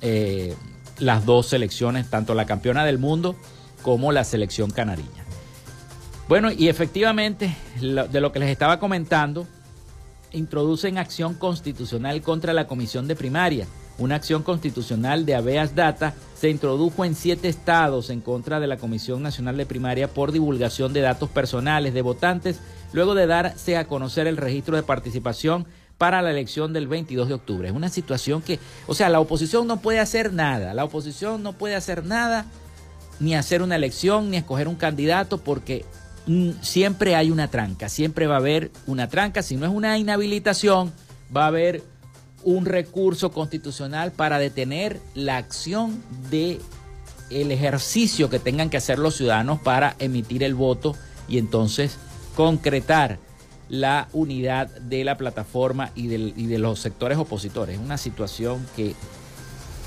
eh, 0.00 0.54
las 0.98 1.26
dos 1.26 1.46
selecciones, 1.48 2.08
tanto 2.08 2.34
la 2.34 2.46
campeona 2.46 2.84
del 2.84 2.98
mundo 2.98 3.36
como 3.82 4.12
la 4.12 4.24
selección 4.24 4.70
canariña. 4.70 5.24
Bueno, 6.28 6.50
y 6.52 6.68
efectivamente, 6.68 7.54
de 7.80 8.20
lo 8.20 8.32
que 8.32 8.38
les 8.38 8.48
estaba 8.48 8.78
comentando, 8.78 9.46
introducen 10.30 10.96
acción 10.96 11.34
constitucional 11.34 12.22
contra 12.22 12.52
la 12.52 12.66
comisión 12.66 13.08
de 13.08 13.16
primaria. 13.16 13.66
Una 14.02 14.16
acción 14.16 14.42
constitucional 14.42 15.24
de 15.24 15.36
habeas 15.36 15.76
data 15.76 16.14
se 16.34 16.50
introdujo 16.50 17.04
en 17.04 17.14
siete 17.14 17.48
estados 17.48 18.10
en 18.10 18.20
contra 18.20 18.58
de 18.58 18.66
la 18.66 18.76
Comisión 18.76 19.22
Nacional 19.22 19.56
de 19.56 19.64
Primaria 19.64 20.08
por 20.08 20.32
divulgación 20.32 20.92
de 20.92 21.02
datos 21.02 21.30
personales 21.30 21.94
de 21.94 22.02
votantes, 22.02 22.58
luego 22.92 23.14
de 23.14 23.28
darse 23.28 23.76
a 23.76 23.86
conocer 23.86 24.26
el 24.26 24.38
registro 24.38 24.74
de 24.74 24.82
participación 24.82 25.66
para 25.98 26.20
la 26.20 26.32
elección 26.32 26.72
del 26.72 26.88
22 26.88 27.28
de 27.28 27.34
octubre. 27.34 27.68
Es 27.68 27.74
una 27.74 27.90
situación 27.90 28.42
que, 28.42 28.58
o 28.88 28.94
sea, 28.94 29.08
la 29.08 29.20
oposición 29.20 29.68
no 29.68 29.76
puede 29.76 30.00
hacer 30.00 30.32
nada, 30.32 30.74
la 30.74 30.82
oposición 30.82 31.44
no 31.44 31.52
puede 31.52 31.76
hacer 31.76 32.04
nada, 32.04 32.46
ni 33.20 33.36
hacer 33.36 33.62
una 33.62 33.76
elección, 33.76 34.32
ni 34.32 34.36
escoger 34.36 34.66
un 34.66 34.74
candidato, 34.74 35.38
porque 35.38 35.84
mm, 36.26 36.50
siempre 36.60 37.14
hay 37.14 37.30
una 37.30 37.52
tranca, 37.52 37.88
siempre 37.88 38.26
va 38.26 38.34
a 38.34 38.38
haber 38.38 38.72
una 38.88 39.08
tranca. 39.08 39.42
Si 39.42 39.54
no 39.54 39.64
es 39.64 39.70
una 39.70 39.96
inhabilitación, 39.96 40.92
va 41.34 41.44
a 41.44 41.48
haber 41.48 41.91
un 42.44 42.64
recurso 42.64 43.30
constitucional 43.30 44.12
para 44.12 44.38
detener 44.38 45.00
la 45.14 45.36
acción 45.36 46.02
de 46.30 46.60
el 47.30 47.50
ejercicio 47.50 48.28
que 48.28 48.38
tengan 48.38 48.70
que 48.70 48.76
hacer 48.76 48.98
los 48.98 49.16
ciudadanos 49.16 49.60
para 49.60 49.96
emitir 49.98 50.42
el 50.42 50.54
voto 50.54 50.94
y 51.28 51.38
entonces 51.38 51.98
concretar 52.36 53.18
la 53.68 54.08
unidad 54.12 54.68
de 54.68 55.02
la 55.02 55.16
plataforma 55.16 55.92
y, 55.94 56.08
de 56.08 56.58
los 56.58 56.78
sectores 56.78 57.16
opositores. 57.16 57.76
Es 57.76 57.82
una 57.82 57.96
situación 57.96 58.66
que, 58.76 58.94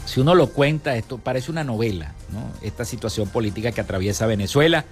si 0.06 0.20
uno 0.20 0.34
lo 0.34 0.48
cuenta, 0.48 0.96
esto 0.96 1.20
parece 1.20 1.52
una 1.52 1.64
novela, 1.64 2.14
¿no? 2.32 2.52
esta 2.66 2.84
situación 2.84 3.30
política 3.30 3.72
que 3.72 3.82
atraviesa 3.82 4.26
Venezuela, 4.26 4.86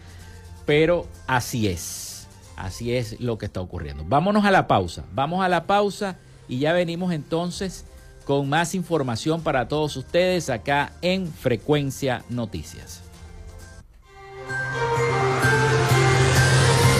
pero 0.65 1.07
así 1.25 1.67
es, 1.67 2.27
así 2.55 2.95
es 2.95 3.19
lo 3.19 3.39
que 3.39 3.47
está 3.47 3.61
ocurriendo. 3.61 4.05
Vámonos 4.05 4.45
a 4.45 4.51
la 4.51 4.67
pausa, 4.67 5.05
vamos 5.11 5.43
a 5.43 5.49
la 5.49 5.65
pausa 5.65 6.17
y 6.47 6.59
ya 6.59 6.73
venimos 6.73 7.13
entonces 7.13 7.85
con 8.25 8.47
más 8.49 8.73
información 8.75 9.41
para 9.41 9.67
todos 9.67 9.95
ustedes 9.97 10.49
acá 10.49 10.93
en 11.01 11.31
Frecuencia 11.31 12.23
Noticias. 12.29 13.01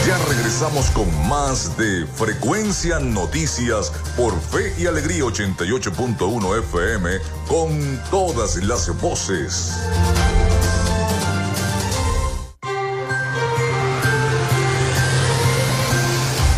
Ya 0.06 0.18
regresamos 0.28 0.90
con 0.92 1.08
más 1.30 1.78
de 1.78 2.06
Frecuencia 2.06 3.00
Noticias 3.00 3.92
por 4.18 4.38
Fe 4.40 4.74
y 4.78 4.86
Alegría 4.86 5.24
88.1 5.24 6.60
FM 6.60 7.10
con 7.48 8.02
todas 8.12 8.58
las 8.58 8.90
voces. 9.02 9.80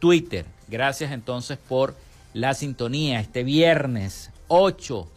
Twitter. 0.00 0.44
Gracias 0.68 1.12
entonces 1.12 1.56
por 1.56 1.94
la 2.34 2.52
sintonía 2.52 3.20
este 3.20 3.42
viernes 3.42 4.30
8 4.48 5.10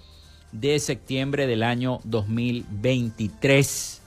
de 0.53 0.79
septiembre 0.79 1.45
del 1.45 1.63
año 1.63 1.99
2023. 2.05 4.01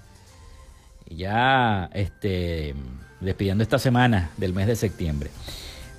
Ya 1.10 1.90
este, 1.92 2.74
despidiendo 3.20 3.62
esta 3.62 3.78
semana 3.78 4.30
del 4.38 4.54
mes 4.54 4.68
de 4.68 4.76
septiembre. 4.76 5.28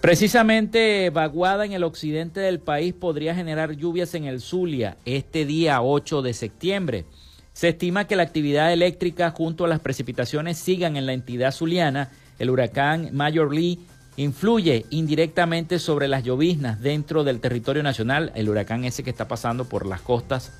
Precisamente 0.05 1.09
vaguada 1.09 1.65
en 1.65 1.71
el 1.71 1.83
occidente 1.83 2.39
del 2.39 2.59
país 2.59 2.93
podría 2.93 3.33
generar 3.33 3.71
lluvias 3.71 4.13
en 4.13 4.25
el 4.25 4.39
Zulia 4.39 4.97
este 5.03 5.47
día 5.47 5.81
8 5.81 6.21
de 6.21 6.35
septiembre. 6.35 7.05
Se 7.53 7.69
estima 7.69 8.05
que 8.05 8.15
la 8.15 8.21
actividad 8.21 8.71
eléctrica 8.71 9.31
junto 9.31 9.65
a 9.65 9.67
las 9.67 9.79
precipitaciones 9.79 10.59
sigan 10.59 10.95
en 10.95 11.07
la 11.07 11.13
entidad 11.13 11.51
zuliana. 11.51 12.11
El 12.37 12.51
huracán 12.51 13.09
Major 13.13 13.51
Lee 13.51 13.79
influye 14.15 14.85
indirectamente 14.91 15.79
sobre 15.79 16.07
las 16.07 16.23
lloviznas 16.23 16.81
dentro 16.81 17.23
del 17.23 17.39
territorio 17.39 17.81
nacional, 17.81 18.31
el 18.35 18.47
huracán 18.47 18.85
ese 18.85 19.01
que 19.01 19.09
está 19.09 19.27
pasando 19.27 19.65
por 19.65 19.87
las 19.87 20.01
costas 20.01 20.51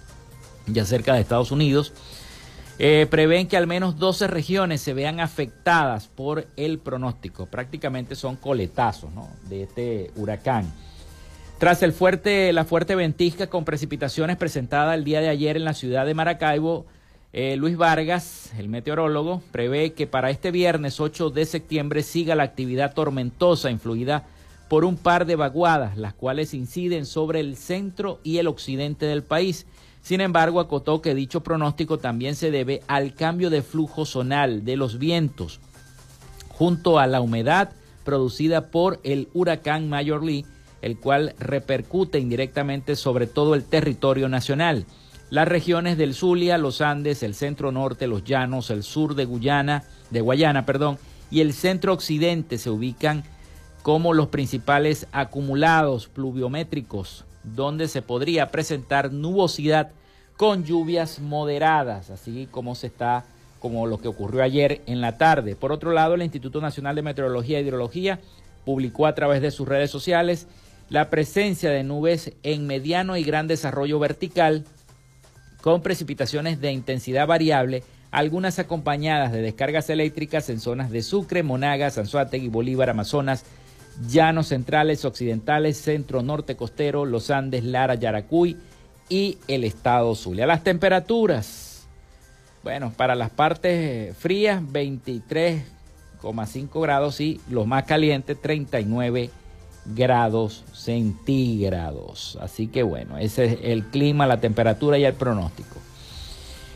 ya 0.65 0.85
cerca 0.85 1.13
de 1.13 1.21
Estados 1.21 1.51
Unidos. 1.51 1.93
Eh, 2.77 3.07
prevén 3.09 3.47
que 3.47 3.55
al 3.55 3.67
menos 3.67 3.97
12 3.97 4.27
regiones 4.27 4.81
se 4.81 4.93
vean 4.93 5.21
afectadas 5.21 6.07
por 6.07 6.45
el 6.57 6.79
pronóstico. 6.79 7.45
Prácticamente 7.45 8.15
son 8.15 8.35
coletazos 8.35 9.11
de 9.47 9.63
este 9.63 10.11
huracán. 10.15 10.71
Tras 11.57 11.81
el 11.83 11.93
fuerte, 11.93 12.51
la 12.51 12.65
fuerte 12.65 12.95
ventisca 12.95 13.47
con 13.47 13.63
precipitaciones 13.63 14.35
presentada 14.35 14.93
el 14.93 15.05
día 15.05 15.21
de 15.21 15.29
ayer 15.29 15.55
en 15.55 15.63
la 15.63 15.73
ciudad 15.73 16.05
de 16.05 16.13
Maracaibo, 16.13 16.85
eh, 17.31 17.55
Luis 17.55 17.77
Vargas, 17.77 18.51
el 18.57 18.67
meteorólogo, 18.67 19.41
prevé 19.51 19.93
que 19.93 20.05
para 20.05 20.29
este 20.29 20.51
viernes 20.51 20.99
8 20.99 21.29
de 21.29 21.45
septiembre 21.45 22.03
siga 22.03 22.35
la 22.35 22.43
actividad 22.43 22.93
tormentosa 22.93 23.71
influida 23.71 24.25
por 24.67 24.83
un 24.83 24.97
par 24.97 25.25
de 25.25 25.35
vaguadas, 25.37 25.97
las 25.97 26.13
cuales 26.13 26.53
inciden 26.53 27.05
sobre 27.05 27.39
el 27.39 27.55
centro 27.55 28.19
y 28.23 28.37
el 28.37 28.47
occidente 28.47 29.05
del 29.05 29.23
país 29.23 29.65
sin 30.05 30.21
embargo, 30.21 30.59
acotó 30.59 31.01
que 31.01 31.15
dicho 31.15 31.41
pronóstico 31.41 31.97
también 31.97 32.35
se 32.35 32.51
debe 32.51 32.83
al 32.85 33.15
cambio 33.15 33.49
de 33.49 33.63
flujo 33.63 34.05
zonal 34.05 34.63
de 34.63 34.77
los 34.77 34.99
vientos, 34.99 35.59
junto 36.47 36.99
a 36.99 37.07
la 37.07 37.21
humedad 37.21 37.71
producida 38.03 38.67
por 38.69 38.99
el 39.03 39.29
huracán 39.33 39.89
Major 39.89 40.23
Lee, 40.23 40.45
el 40.83 40.99
cual 40.99 41.33
repercute 41.39 42.19
indirectamente 42.19 42.95
sobre 42.95 43.25
todo 43.25 43.55
el 43.55 43.63
territorio 43.63 44.29
nacional. 44.29 44.85
Las 45.31 45.47
regiones 45.47 45.97
del 45.97 46.13
Zulia, 46.13 46.59
los 46.59 46.81
Andes, 46.81 47.23
el 47.23 47.33
centro 47.33 47.71
norte, 47.71 48.05
los 48.05 48.23
llanos, 48.23 48.69
el 48.69 48.83
sur 48.83 49.15
de 49.15 49.25
Guyana, 49.25 49.85
de 50.11 50.21
Guayana, 50.21 50.67
perdón, 50.67 50.99
y 51.31 51.41
el 51.41 51.51
centro 51.51 51.93
occidente 51.93 52.59
se 52.59 52.69
ubican 52.69 53.23
como 53.81 54.13
los 54.13 54.27
principales 54.27 55.07
acumulados 55.11 56.09
pluviométricos 56.09 57.24
donde 57.53 57.87
se 57.87 58.01
podría 58.01 58.49
presentar 58.51 59.11
nubosidad 59.11 59.91
con 60.37 60.63
lluvias 60.63 61.19
moderadas, 61.19 62.09
así 62.09 62.47
como 62.51 62.75
se 62.75 62.87
está 62.87 63.25
como 63.59 63.87
lo 63.87 63.99
que 63.99 64.07
ocurrió 64.07 64.43
ayer 64.43 64.81
en 64.85 65.01
la 65.01 65.17
tarde. 65.17 65.55
Por 65.55 65.71
otro 65.71 65.91
lado, 65.91 66.15
el 66.15 66.21
Instituto 66.21 66.61
Nacional 66.61 66.95
de 66.95 67.01
Meteorología 67.01 67.59
e 67.59 67.61
Hidrología 67.61 68.19
publicó 68.63 69.07
a 69.07 69.15
través 69.15 69.41
de 69.41 69.51
sus 69.51 69.67
redes 69.67 69.89
sociales 69.89 70.47
la 70.89 71.09
presencia 71.09 71.71
de 71.71 71.83
nubes 71.83 72.33
en 72.43 72.67
mediano 72.67 73.17
y 73.17 73.23
gran 73.23 73.47
desarrollo 73.47 73.97
vertical 73.97 74.65
con 75.61 75.81
precipitaciones 75.81 76.61
de 76.61 76.71
intensidad 76.71 77.25
variable, 77.25 77.83
algunas 78.11 78.59
acompañadas 78.59 79.31
de 79.31 79.41
descargas 79.41 79.89
eléctricas 79.89 80.49
en 80.49 80.59
zonas 80.59 80.91
de 80.91 81.01
Sucre, 81.01 81.41
Monagas, 81.41 81.97
Anzuategui, 81.97 82.49
Bolívar, 82.49 82.91
Amazonas, 82.91 83.45
llanos 84.07 84.47
centrales, 84.47 85.05
occidentales, 85.05 85.77
centro 85.77 86.21
norte 86.21 86.55
costero, 86.55 87.05
los 87.05 87.31
Andes, 87.31 87.63
Lara, 87.63 87.95
Yaracuy 87.95 88.57
y 89.09 89.37
el 89.47 89.63
estado 89.63 90.13
Zulia. 90.15 90.45
Las 90.47 90.63
temperaturas, 90.63 91.87
bueno, 92.63 92.91
para 92.95 93.15
las 93.15 93.29
partes 93.29 94.15
frías 94.17 94.61
23,5 94.61 96.81
grados 96.81 97.21
y 97.21 97.39
los 97.49 97.67
más 97.67 97.85
calientes 97.85 98.41
39 98.41 99.29
grados 99.85 100.65
centígrados. 100.73 102.37
Así 102.41 102.67
que 102.67 102.83
bueno, 102.83 103.17
ese 103.17 103.45
es 103.45 103.59
el 103.63 103.85
clima, 103.85 104.27
la 104.27 104.39
temperatura 104.39 104.97
y 104.97 105.05
el 105.05 105.13
pronóstico. 105.13 105.84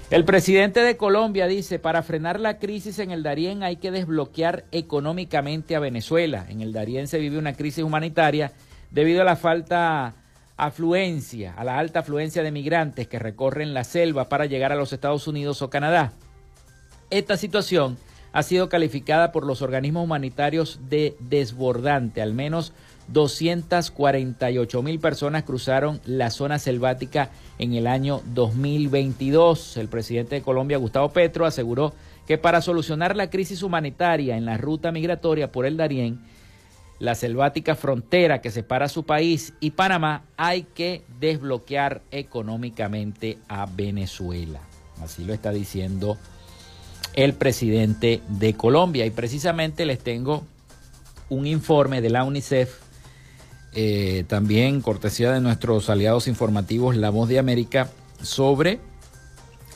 El 0.10 0.26
presidente 0.26 0.80
de 0.80 0.98
Colombia 0.98 1.46
dice, 1.46 1.78
para 1.78 2.02
frenar 2.02 2.40
la 2.40 2.58
crisis 2.58 2.98
en 2.98 3.12
el 3.12 3.22
Darién 3.22 3.62
hay 3.62 3.76
que 3.76 3.92
desbloquear 3.92 4.66
económicamente 4.72 5.76
a 5.76 5.80
Venezuela. 5.80 6.48
En 6.50 6.62
el 6.62 6.74
Darién 6.74 7.08
se 7.08 7.20
vive 7.20 7.38
una 7.38 7.54
crisis 7.54 7.84
humanitaria 7.84 8.52
debido 8.90 9.22
a 9.22 9.24
la 9.24 9.36
falta 9.36 10.16
afluencia, 10.58 11.54
a 11.54 11.64
la 11.64 11.78
alta 11.78 12.00
afluencia 12.00 12.42
de 12.42 12.52
migrantes 12.52 13.08
que 13.08 13.20
recorren 13.20 13.76
la 13.76 13.84
selva 13.84 14.30
para 14.30 14.48
llegar 14.48 14.72
a 14.72 14.76
los 14.76 14.94
Estados 14.94 15.28
Unidos 15.28 15.62
o 15.62 15.70
Canadá. 15.70 16.14
Esta 17.12 17.38
situación 17.38 18.00
ha 18.34 18.42
sido 18.42 18.68
calificada 18.68 19.32
por 19.32 19.46
los 19.46 19.62
organismos 19.62 20.04
humanitarios 20.04 20.80
de 20.90 21.16
desbordante. 21.20 22.24
Al 22.24 22.34
menos 22.34 22.74
248 23.12 24.84
mil 24.84 25.00
personas 25.00 25.44
cruzaron 25.44 26.00
la 26.06 26.30
zona 26.30 26.60
selvática 26.60 27.30
en 27.58 27.74
el 27.74 27.88
año 27.88 28.22
2022. 28.34 29.78
El 29.78 29.88
presidente 29.88 30.36
de 30.36 30.42
Colombia, 30.42 30.78
Gustavo 30.78 31.10
Petro, 31.10 31.46
aseguró 31.46 31.94
que 32.28 32.38
para 32.38 32.62
solucionar 32.62 33.16
la 33.16 33.30
crisis 33.30 33.64
humanitaria 33.64 34.38
en 34.38 34.46
la 34.46 34.58
ruta 34.58 34.92
migratoria 34.92 35.52
por 35.52 35.66
el 35.66 35.78
Darién, 35.78 36.20
la 37.00 37.16
selvática 37.16 37.76
frontera 37.76 38.42
que 38.42 38.52
separa 38.52 38.90
su 38.90 39.04
país 39.04 39.54
y 39.60 39.72
Panamá, 39.72 40.24
hay 40.38 40.64
que 40.64 41.04
desbloquear 41.20 42.02
económicamente 42.12 43.38
a 43.48 43.66
Venezuela. 43.66 44.60
Así 45.02 45.24
lo 45.24 45.34
está 45.34 45.52
diciendo 45.52 46.18
el 47.14 47.34
presidente 47.34 48.22
de 48.28 48.54
Colombia. 48.54 49.06
Y 49.06 49.12
precisamente 49.12 49.86
les 49.86 50.00
tengo 50.00 50.44
un 51.30 51.48
informe 51.48 52.02
de 52.02 52.10
la 52.10 52.24
UNICEF, 52.24 52.80
eh, 53.74 54.24
también 54.28 54.82
cortesía 54.82 55.32
de 55.32 55.42
nuestros 55.42 55.90
aliados 55.90 56.28
informativos 56.28 56.96
La 56.96 57.10
Voz 57.10 57.30
de 57.30 57.40
América, 57.40 57.90
sobre 58.22 58.80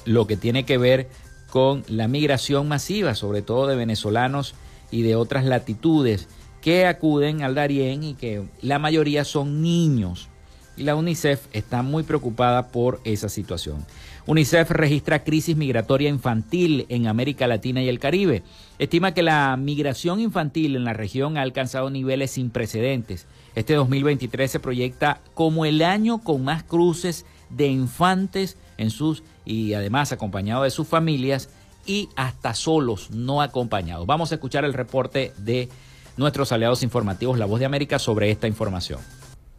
lo 0.05 0.27
que 0.27 0.37
tiene 0.37 0.65
que 0.65 0.77
ver 0.77 1.07
con 1.49 1.83
la 1.87 2.07
migración 2.07 2.67
masiva, 2.67 3.15
sobre 3.15 3.41
todo 3.41 3.67
de 3.67 3.75
venezolanos 3.75 4.55
y 4.91 5.03
de 5.03 5.15
otras 5.15 5.45
latitudes 5.45 6.27
que 6.61 6.85
acuden 6.85 7.43
al 7.43 7.55
Darién 7.55 8.03
y 8.03 8.13
que 8.15 8.43
la 8.61 8.79
mayoría 8.79 9.23
son 9.25 9.61
niños. 9.61 10.29
Y 10.75 10.83
la 10.83 10.95
UNICEF 10.95 11.45
está 11.51 11.83
muy 11.83 12.03
preocupada 12.03 12.69
por 12.69 12.99
esa 13.03 13.29
situación. 13.29 13.85
UNICEF 14.25 14.71
registra 14.71 15.23
crisis 15.23 15.55
migratoria 15.55 16.09
infantil 16.09 16.85
en 16.89 17.07
América 17.07 17.45
Latina 17.47 17.83
y 17.83 17.89
el 17.89 17.99
Caribe. 17.99 18.43
Estima 18.83 19.13
que 19.13 19.23
la 19.23 19.55
migración 19.55 20.19
infantil 20.19 20.75
en 20.75 20.83
la 20.83 20.91
región 20.91 21.37
ha 21.37 21.41
alcanzado 21.41 21.89
niveles 21.89 22.31
sin 22.31 22.49
precedentes. 22.49 23.27
Este 23.55 23.75
2023 23.75 24.51
se 24.51 24.59
proyecta 24.59 25.21
como 25.33 25.63
el 25.63 25.81
año 25.81 26.17
con 26.17 26.43
más 26.43 26.63
cruces 26.63 27.25
de 27.49 27.67
infantes 27.67 28.57
en 28.77 28.89
sus 28.89 29.23
y 29.45 29.73
además 29.73 30.11
acompañado 30.11 30.63
de 30.63 30.69
sus 30.69 30.85
familias 30.85 31.49
y 31.85 32.09
hasta 32.17 32.53
solos, 32.53 33.09
no 33.11 33.41
acompañados. 33.41 34.05
Vamos 34.05 34.33
a 34.33 34.35
escuchar 34.35 34.65
el 34.65 34.73
reporte 34.73 35.31
de 35.37 35.69
nuestros 36.17 36.51
aliados 36.51 36.83
informativos 36.83 37.39
La 37.39 37.45
Voz 37.45 37.61
de 37.61 37.65
América 37.65 37.99
sobre 37.99 38.31
esta 38.31 38.47
información. 38.49 38.99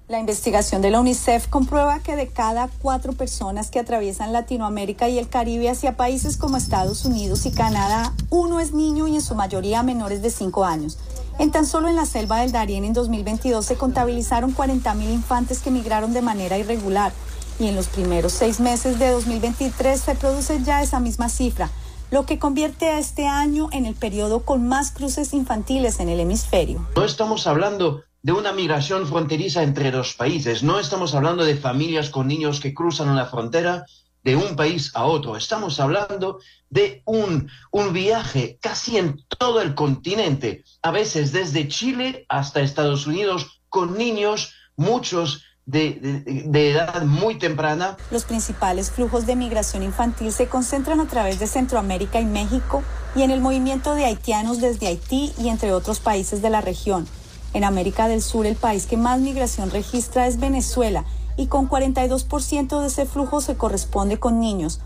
La 0.07 0.21
investigación 0.21 0.83
de 0.83 0.91
la 0.91 1.01
UNICEF 1.01 1.49
comprueba 1.49 1.99
que 2.01 2.15
de 2.15 2.29
cada 2.29 2.69
cuatro 2.83 3.15
personas 3.15 3.71
que 3.71 3.79
atraviesan 3.79 4.35
Latinoamérica 4.35 5.09
y 5.09 5.19
el 5.19 5.31
Caribe 5.31 5.71
hacia 5.71 5.97
países 5.97 6.37
como 6.37 6.59
Estados 6.59 7.07
Unidos 7.07 7.47
y 7.47 7.53
Canadá, 7.53 8.13
uno 8.29 8.61
es 8.61 8.75
niño 8.75 9.09
y 9.09 9.15
en 9.15 9.23
su 9.23 9.35
mayoría 9.35 9.83
menores 9.83 10.21
de 10.21 10.29
cinco 10.29 10.67
años. 10.67 10.99
En 11.39 11.51
tan 11.51 11.65
solo 11.65 11.89
en 11.89 11.97
la 11.97 12.05
selva 12.05 12.41
del 12.41 12.53
Darién 12.53 12.85
en 12.85 12.93
2022 12.93 13.65
se 13.65 13.77
contabilizaron 13.77 14.55
40.000 14.55 15.11
infantes 15.11 15.61
que 15.61 15.71
migraron 15.71 16.13
de 16.13 16.21
manera 16.21 16.59
irregular 16.59 17.15
y 17.59 17.69
en 17.69 17.75
los 17.75 17.87
primeros 17.87 18.35
seis 18.35 18.61
meses 18.61 18.99
de 18.99 19.09
2023 19.09 19.99
se 19.99 20.15
produce 20.17 20.63
ya 20.63 20.83
esa 20.83 21.01
misma 21.01 21.31
cifra, 21.31 21.71
lo 22.11 22.27
que 22.27 22.39
convierte 22.39 22.91
a 22.91 22.99
este 22.99 23.27
año 23.27 23.71
en 23.73 23.87
el 23.87 23.95
periodo 23.95 24.45
con 24.45 24.69
más 24.69 24.91
cruces 24.91 25.33
infantiles 25.33 25.99
en 25.99 26.11
el 26.11 26.21
hemisferio. 26.21 26.87
No 26.95 27.07
estamos 27.07 27.47
hablando 27.47 28.03
de 28.25 28.33
una 28.33 28.55
migración 28.55 29.07
fronteriza 29.07 29.63
entre 29.63 29.91
dos 29.91 30.15
países, 30.15 30.63
no 30.63 30.81
estamos 30.81 31.15
hablando 31.15 31.45
de 31.45 31.57
familias 31.57 32.09
con 32.09 32.27
niños 32.27 32.59
que 32.59 32.73
cruzan 32.73 33.11
una 33.11 33.27
frontera 33.27 33.85
de 34.23 34.35
un 34.35 34.57
país 34.57 34.93
a 34.95 35.05
otro, 35.05 35.37
estamos 35.37 35.79
hablando 35.79 36.39
de 36.71 37.03
un, 37.05 37.51
un 37.71 37.93
viaje 37.93 38.59
casi 38.63 38.97
en 38.97 39.23
todo 39.39 39.61
el 39.61 39.75
continente, 39.75 40.65
a 40.81 40.91
veces 40.91 41.33
desde 41.33 41.69
Chile 41.69 42.25
hasta 42.31 42.63
Estados 42.63 43.07
Unidos, 43.07 43.61
con 43.69 43.99
niños, 43.99 44.55
muchos 44.75 45.43
de, 45.67 46.23
edad 46.55 47.03
muy 47.03 47.35
temprana. 47.35 47.99
Los 48.11 48.25
principales 48.25 48.91
flujos 48.91 49.27
de 49.27 49.37
migración 49.37 49.83
infantil 49.83 50.33
se 50.33 50.49
concentran 50.49 50.99
a 51.01 51.07
través 51.07 51.39
de 51.41 51.47
Centroamérica 51.47 52.21
y 52.21 52.25
México 52.25 52.83
y 53.15 53.21
en 53.21 53.31
el 53.31 53.43
movimiento 53.43 53.95
de 53.95 54.07
haitianos 54.07 54.63
desde 54.63 54.87
Haití 54.87 55.35
y 55.39 55.49
entre 55.49 55.75
otros 55.75 56.01
países 56.01 56.41
de 56.41 56.49
la 56.49 56.63
región. 56.63 57.07
En 57.55 57.63
América 57.63 58.09
del 58.09 58.21
Sur 58.21 58.47
el 58.47 58.57
país 58.57 58.87
que 58.87 58.97
más 58.97 59.21
migración 59.21 59.71
registra 59.71 60.27
es 60.27 60.39
Venezuela 60.39 61.05
y 61.37 61.47
con 61.47 61.69
42% 61.69 62.81
de 62.81 62.87
ese 62.89 63.07
flujo 63.07 63.41
se 63.41 63.57
corresponde 63.57 64.19
con 64.19 64.41
niños. 64.41 64.81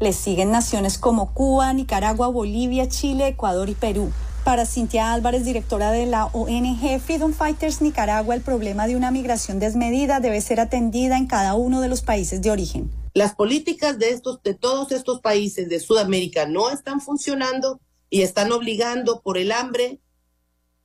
Le 0.00 0.12
siguen 0.12 0.50
naciones 0.50 0.98
como 0.98 1.32
Cuba, 1.32 1.72
Nicaragua, 1.72 2.28
Bolivia, 2.28 2.88
Chile, 2.88 3.28
Ecuador 3.28 3.68
y 3.70 3.74
Perú. 3.74 4.12
Para 4.44 4.64
Cintia 4.64 5.12
Álvarez, 5.12 5.44
directora 5.44 5.90
de 5.92 6.06
la 6.06 6.26
ONG 6.26 7.00
Freedom 7.00 7.32
Fighters 7.32 7.82
Nicaragua, 7.82 8.34
el 8.34 8.40
problema 8.40 8.86
de 8.86 8.96
una 8.96 9.10
migración 9.10 9.58
desmedida 9.58 10.20
debe 10.20 10.40
ser 10.40 10.60
atendida 10.60 11.18
en 11.18 11.26
cada 11.26 11.54
uno 11.54 11.80
de 11.80 11.88
los 11.88 12.02
países 12.02 12.40
de 12.40 12.50
origen. 12.50 12.90
Las 13.12 13.34
políticas 13.34 13.98
de, 13.98 14.10
estos, 14.10 14.42
de 14.42 14.54
todos 14.54 14.92
estos 14.92 15.20
países 15.20 15.68
de 15.68 15.80
Sudamérica 15.80 16.46
no 16.46 16.70
están 16.70 17.00
funcionando 17.00 17.80
y 18.08 18.22
están 18.22 18.52
obligando 18.52 19.20
por 19.20 19.36
el 19.36 19.52
hambre, 19.52 20.00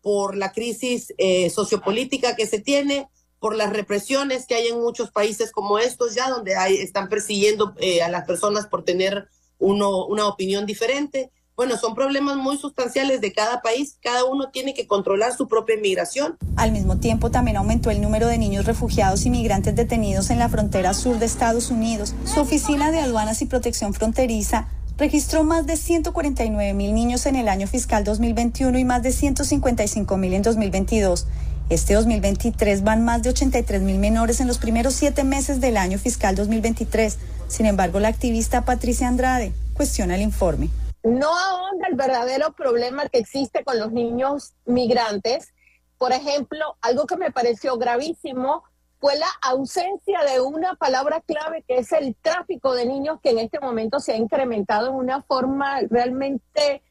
por 0.06 0.38
la 0.38 0.52
crisis 0.52 1.12
eh, 1.18 1.50
sociopolítica 1.50 2.36
que 2.36 2.46
se 2.46 2.60
tiene, 2.60 3.10
por 3.40 3.56
las 3.56 3.74
represiones 3.74 4.46
que 4.46 4.54
hay 4.54 4.68
en 4.68 4.80
muchos 4.80 5.10
países 5.10 5.52
como 5.52 5.80
estos 5.80 6.14
ya, 6.14 6.30
donde 6.30 6.54
están 6.80 7.10
persiguiendo 7.10 7.74
eh, 7.78 8.04
a 8.04 8.10
las 8.10 8.26
personas 8.26 8.68
por 8.68 8.84
tener 8.84 9.28
una 9.58 10.28
opinión 10.28 10.68
diferente 10.68 11.32
bueno, 11.58 11.78
son 11.78 11.96
problemas 11.96 12.36
muy 12.36 12.58
sustanciales 12.58 13.22
de 13.22 13.32
cada 13.32 13.62
país. 13.62 13.98
Cada 14.02 14.26
uno 14.26 14.50
tiene 14.52 14.74
que 14.74 14.88
controlar 14.88 15.34
su 15.34 15.48
propia 15.48 15.76
inmigración. 15.76 16.38
Al 16.58 16.74
mismo 16.74 16.98
tiempo, 16.98 17.32
también 17.32 17.56
aumentó 17.56 17.92
el 17.92 18.02
número 18.02 18.28
de 18.28 18.38
niños 18.38 18.66
refugiados 18.66 19.26
y 19.26 19.30
migrantes 19.30 19.74
detenidos 19.74 20.32
en 20.32 20.40
la 20.40 20.50
frontera 20.50 20.94
sur 20.94 21.18
de 21.18 21.26
Estados 21.26 21.72
Unidos. 21.72 22.14
Su 22.26 22.42
Oficina 22.42 22.92
de 22.92 23.00
Aduanas 23.00 23.42
y 23.42 23.46
Protección 23.46 23.94
Fronteriza 23.94 24.68
registró 24.98 25.44
más 25.44 25.66
de 25.66 25.78
149 25.78 26.74
mil 26.74 26.94
niños 26.94 27.26
en 27.26 27.36
el 27.36 27.48
año 27.48 27.68
fiscal 27.68 28.04
2021 28.04 28.78
y 28.78 28.84
más 28.86 29.04
de 29.04 29.12
155 29.12 30.18
mil 30.18 30.34
en 30.34 30.42
2022. 30.42 31.28
Este 31.70 31.94
2023 31.96 32.84
van 32.84 33.04
más 33.04 33.24
de 33.24 33.30
83 33.30 33.82
mil 33.82 33.98
menores 33.98 34.40
en 34.40 34.48
los 34.48 34.58
primeros 34.58 34.94
siete 34.94 35.24
meses 35.24 35.62
del 35.62 35.78
año 35.78 35.98
fiscal 35.98 36.36
2023. 36.36 37.18
Sin 37.48 37.66
embargo, 37.66 38.00
la 38.00 38.08
activista 38.08 38.66
Patricia 38.66 39.08
Andrade 39.08 39.54
cuestiona 39.76 40.16
el 40.16 40.22
informe 40.22 40.70
no 41.06 41.38
ahonda 41.38 41.88
el 41.88 41.96
verdadero 41.96 42.54
problema 42.54 43.08
que 43.08 43.20
existe 43.20 43.64
con 43.64 43.80
los 43.80 43.92
niños 43.92 44.54
migrantes. 44.66 45.54
Por 45.98 46.12
ejemplo, 46.12 46.78
algo 46.82 47.06
que 47.06 47.16
me 47.16 47.32
pareció 47.32 47.78
gravísimo 47.78 48.64
fue 49.06 49.20
la 49.20 49.28
ausencia 49.44 50.22
de 50.28 50.42
una 50.42 50.74
palabra 50.74 51.22
clave 51.22 51.64
que 51.68 51.78
es 51.78 51.92
el 51.92 52.16
tráfico 52.24 52.74
de 52.74 52.88
niños 52.88 53.20
que 53.22 53.30
en 53.30 53.38
este 53.38 53.60
momento 53.60 54.00
se 54.00 54.14
ha 54.14 54.18
incrementado 54.18 54.88
en 54.90 54.96
una 54.96 55.22
forma 55.22 55.80
realmente 55.92 56.82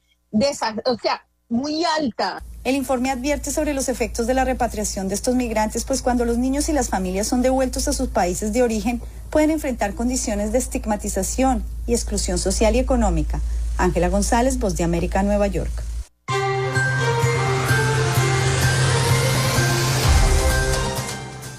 o 0.85 0.97
sea, 0.97 1.27
muy 1.49 1.83
alta. 1.83 2.41
El 2.63 2.75
informe 2.75 3.11
advierte 3.11 3.51
sobre 3.51 3.73
los 3.73 3.89
efectos 3.89 4.27
de 4.27 4.33
la 4.33 4.45
repatriación 4.45 5.09
de 5.09 5.15
estos 5.15 5.35
migrantes, 5.35 5.83
pues 5.83 6.01
cuando 6.01 6.23
los 6.23 6.37
niños 6.37 6.69
y 6.69 6.71
las 6.71 6.87
familias 6.87 7.27
son 7.27 7.41
devueltos 7.41 7.89
a 7.89 7.91
sus 7.91 8.07
países 8.07 8.53
de 8.53 8.63
origen, 8.63 9.01
pueden 9.29 9.51
enfrentar 9.51 9.93
condiciones 9.93 10.53
de 10.53 10.59
estigmatización 10.59 11.65
y 11.85 11.95
exclusión 11.95 12.37
social 12.37 12.77
y 12.77 12.79
económica. 12.79 13.41
Ángela 13.77 14.07
González, 14.07 14.57
Voz 14.57 14.77
de 14.77 14.85
América, 14.85 15.21
Nueva 15.21 15.47
York. 15.47 15.83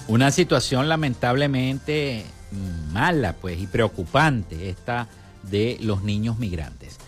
Una 0.09 0.31
situación 0.31 0.89
lamentablemente 0.89 2.25
mala, 2.93 3.35
pues, 3.35 3.61
y 3.61 3.67
preocupante 3.67 4.69
esta 4.69 5.09
de 5.43 5.79
los 5.81 6.03
niños 6.03 6.39
migrantes. 6.39 6.99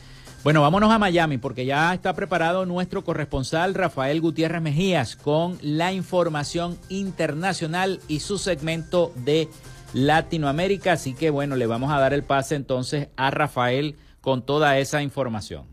Bueno, 0.45 0.63
vámonos 0.63 0.93
a 0.93 0.99
Miami 0.99 1.39
porque 1.39 1.65
ya 1.65 1.93
está 1.93 2.15
preparado 2.15 2.65
nuestro 2.65 3.05
corresponsal 3.05 3.75
Rafael 3.75 4.21
Gutiérrez 4.21 4.63
Mejías 4.63 5.17
con 5.17 5.59
la 5.63 5.93
información 5.93 6.79
internacional 6.89 8.01
y 8.09 8.21
su 8.21 8.39
segmento 8.39 9.13
de 9.17 9.49
Latinoamérica. 9.93 10.93
Así 10.93 11.15
que 11.15 11.31
bueno, 11.31 11.57
le 11.57 11.67
vamos 11.67 11.93
a 11.93 11.99
dar 11.99 12.15
el 12.15 12.23
pase 12.23 12.55
entonces 12.55 13.09
a 13.17 13.31
Rafael 13.31 13.97
con 14.21 14.43
toda 14.43 14.79
esa 14.79 15.03
información. 15.03 15.67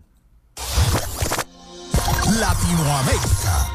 Latinoamérica. 2.39 3.74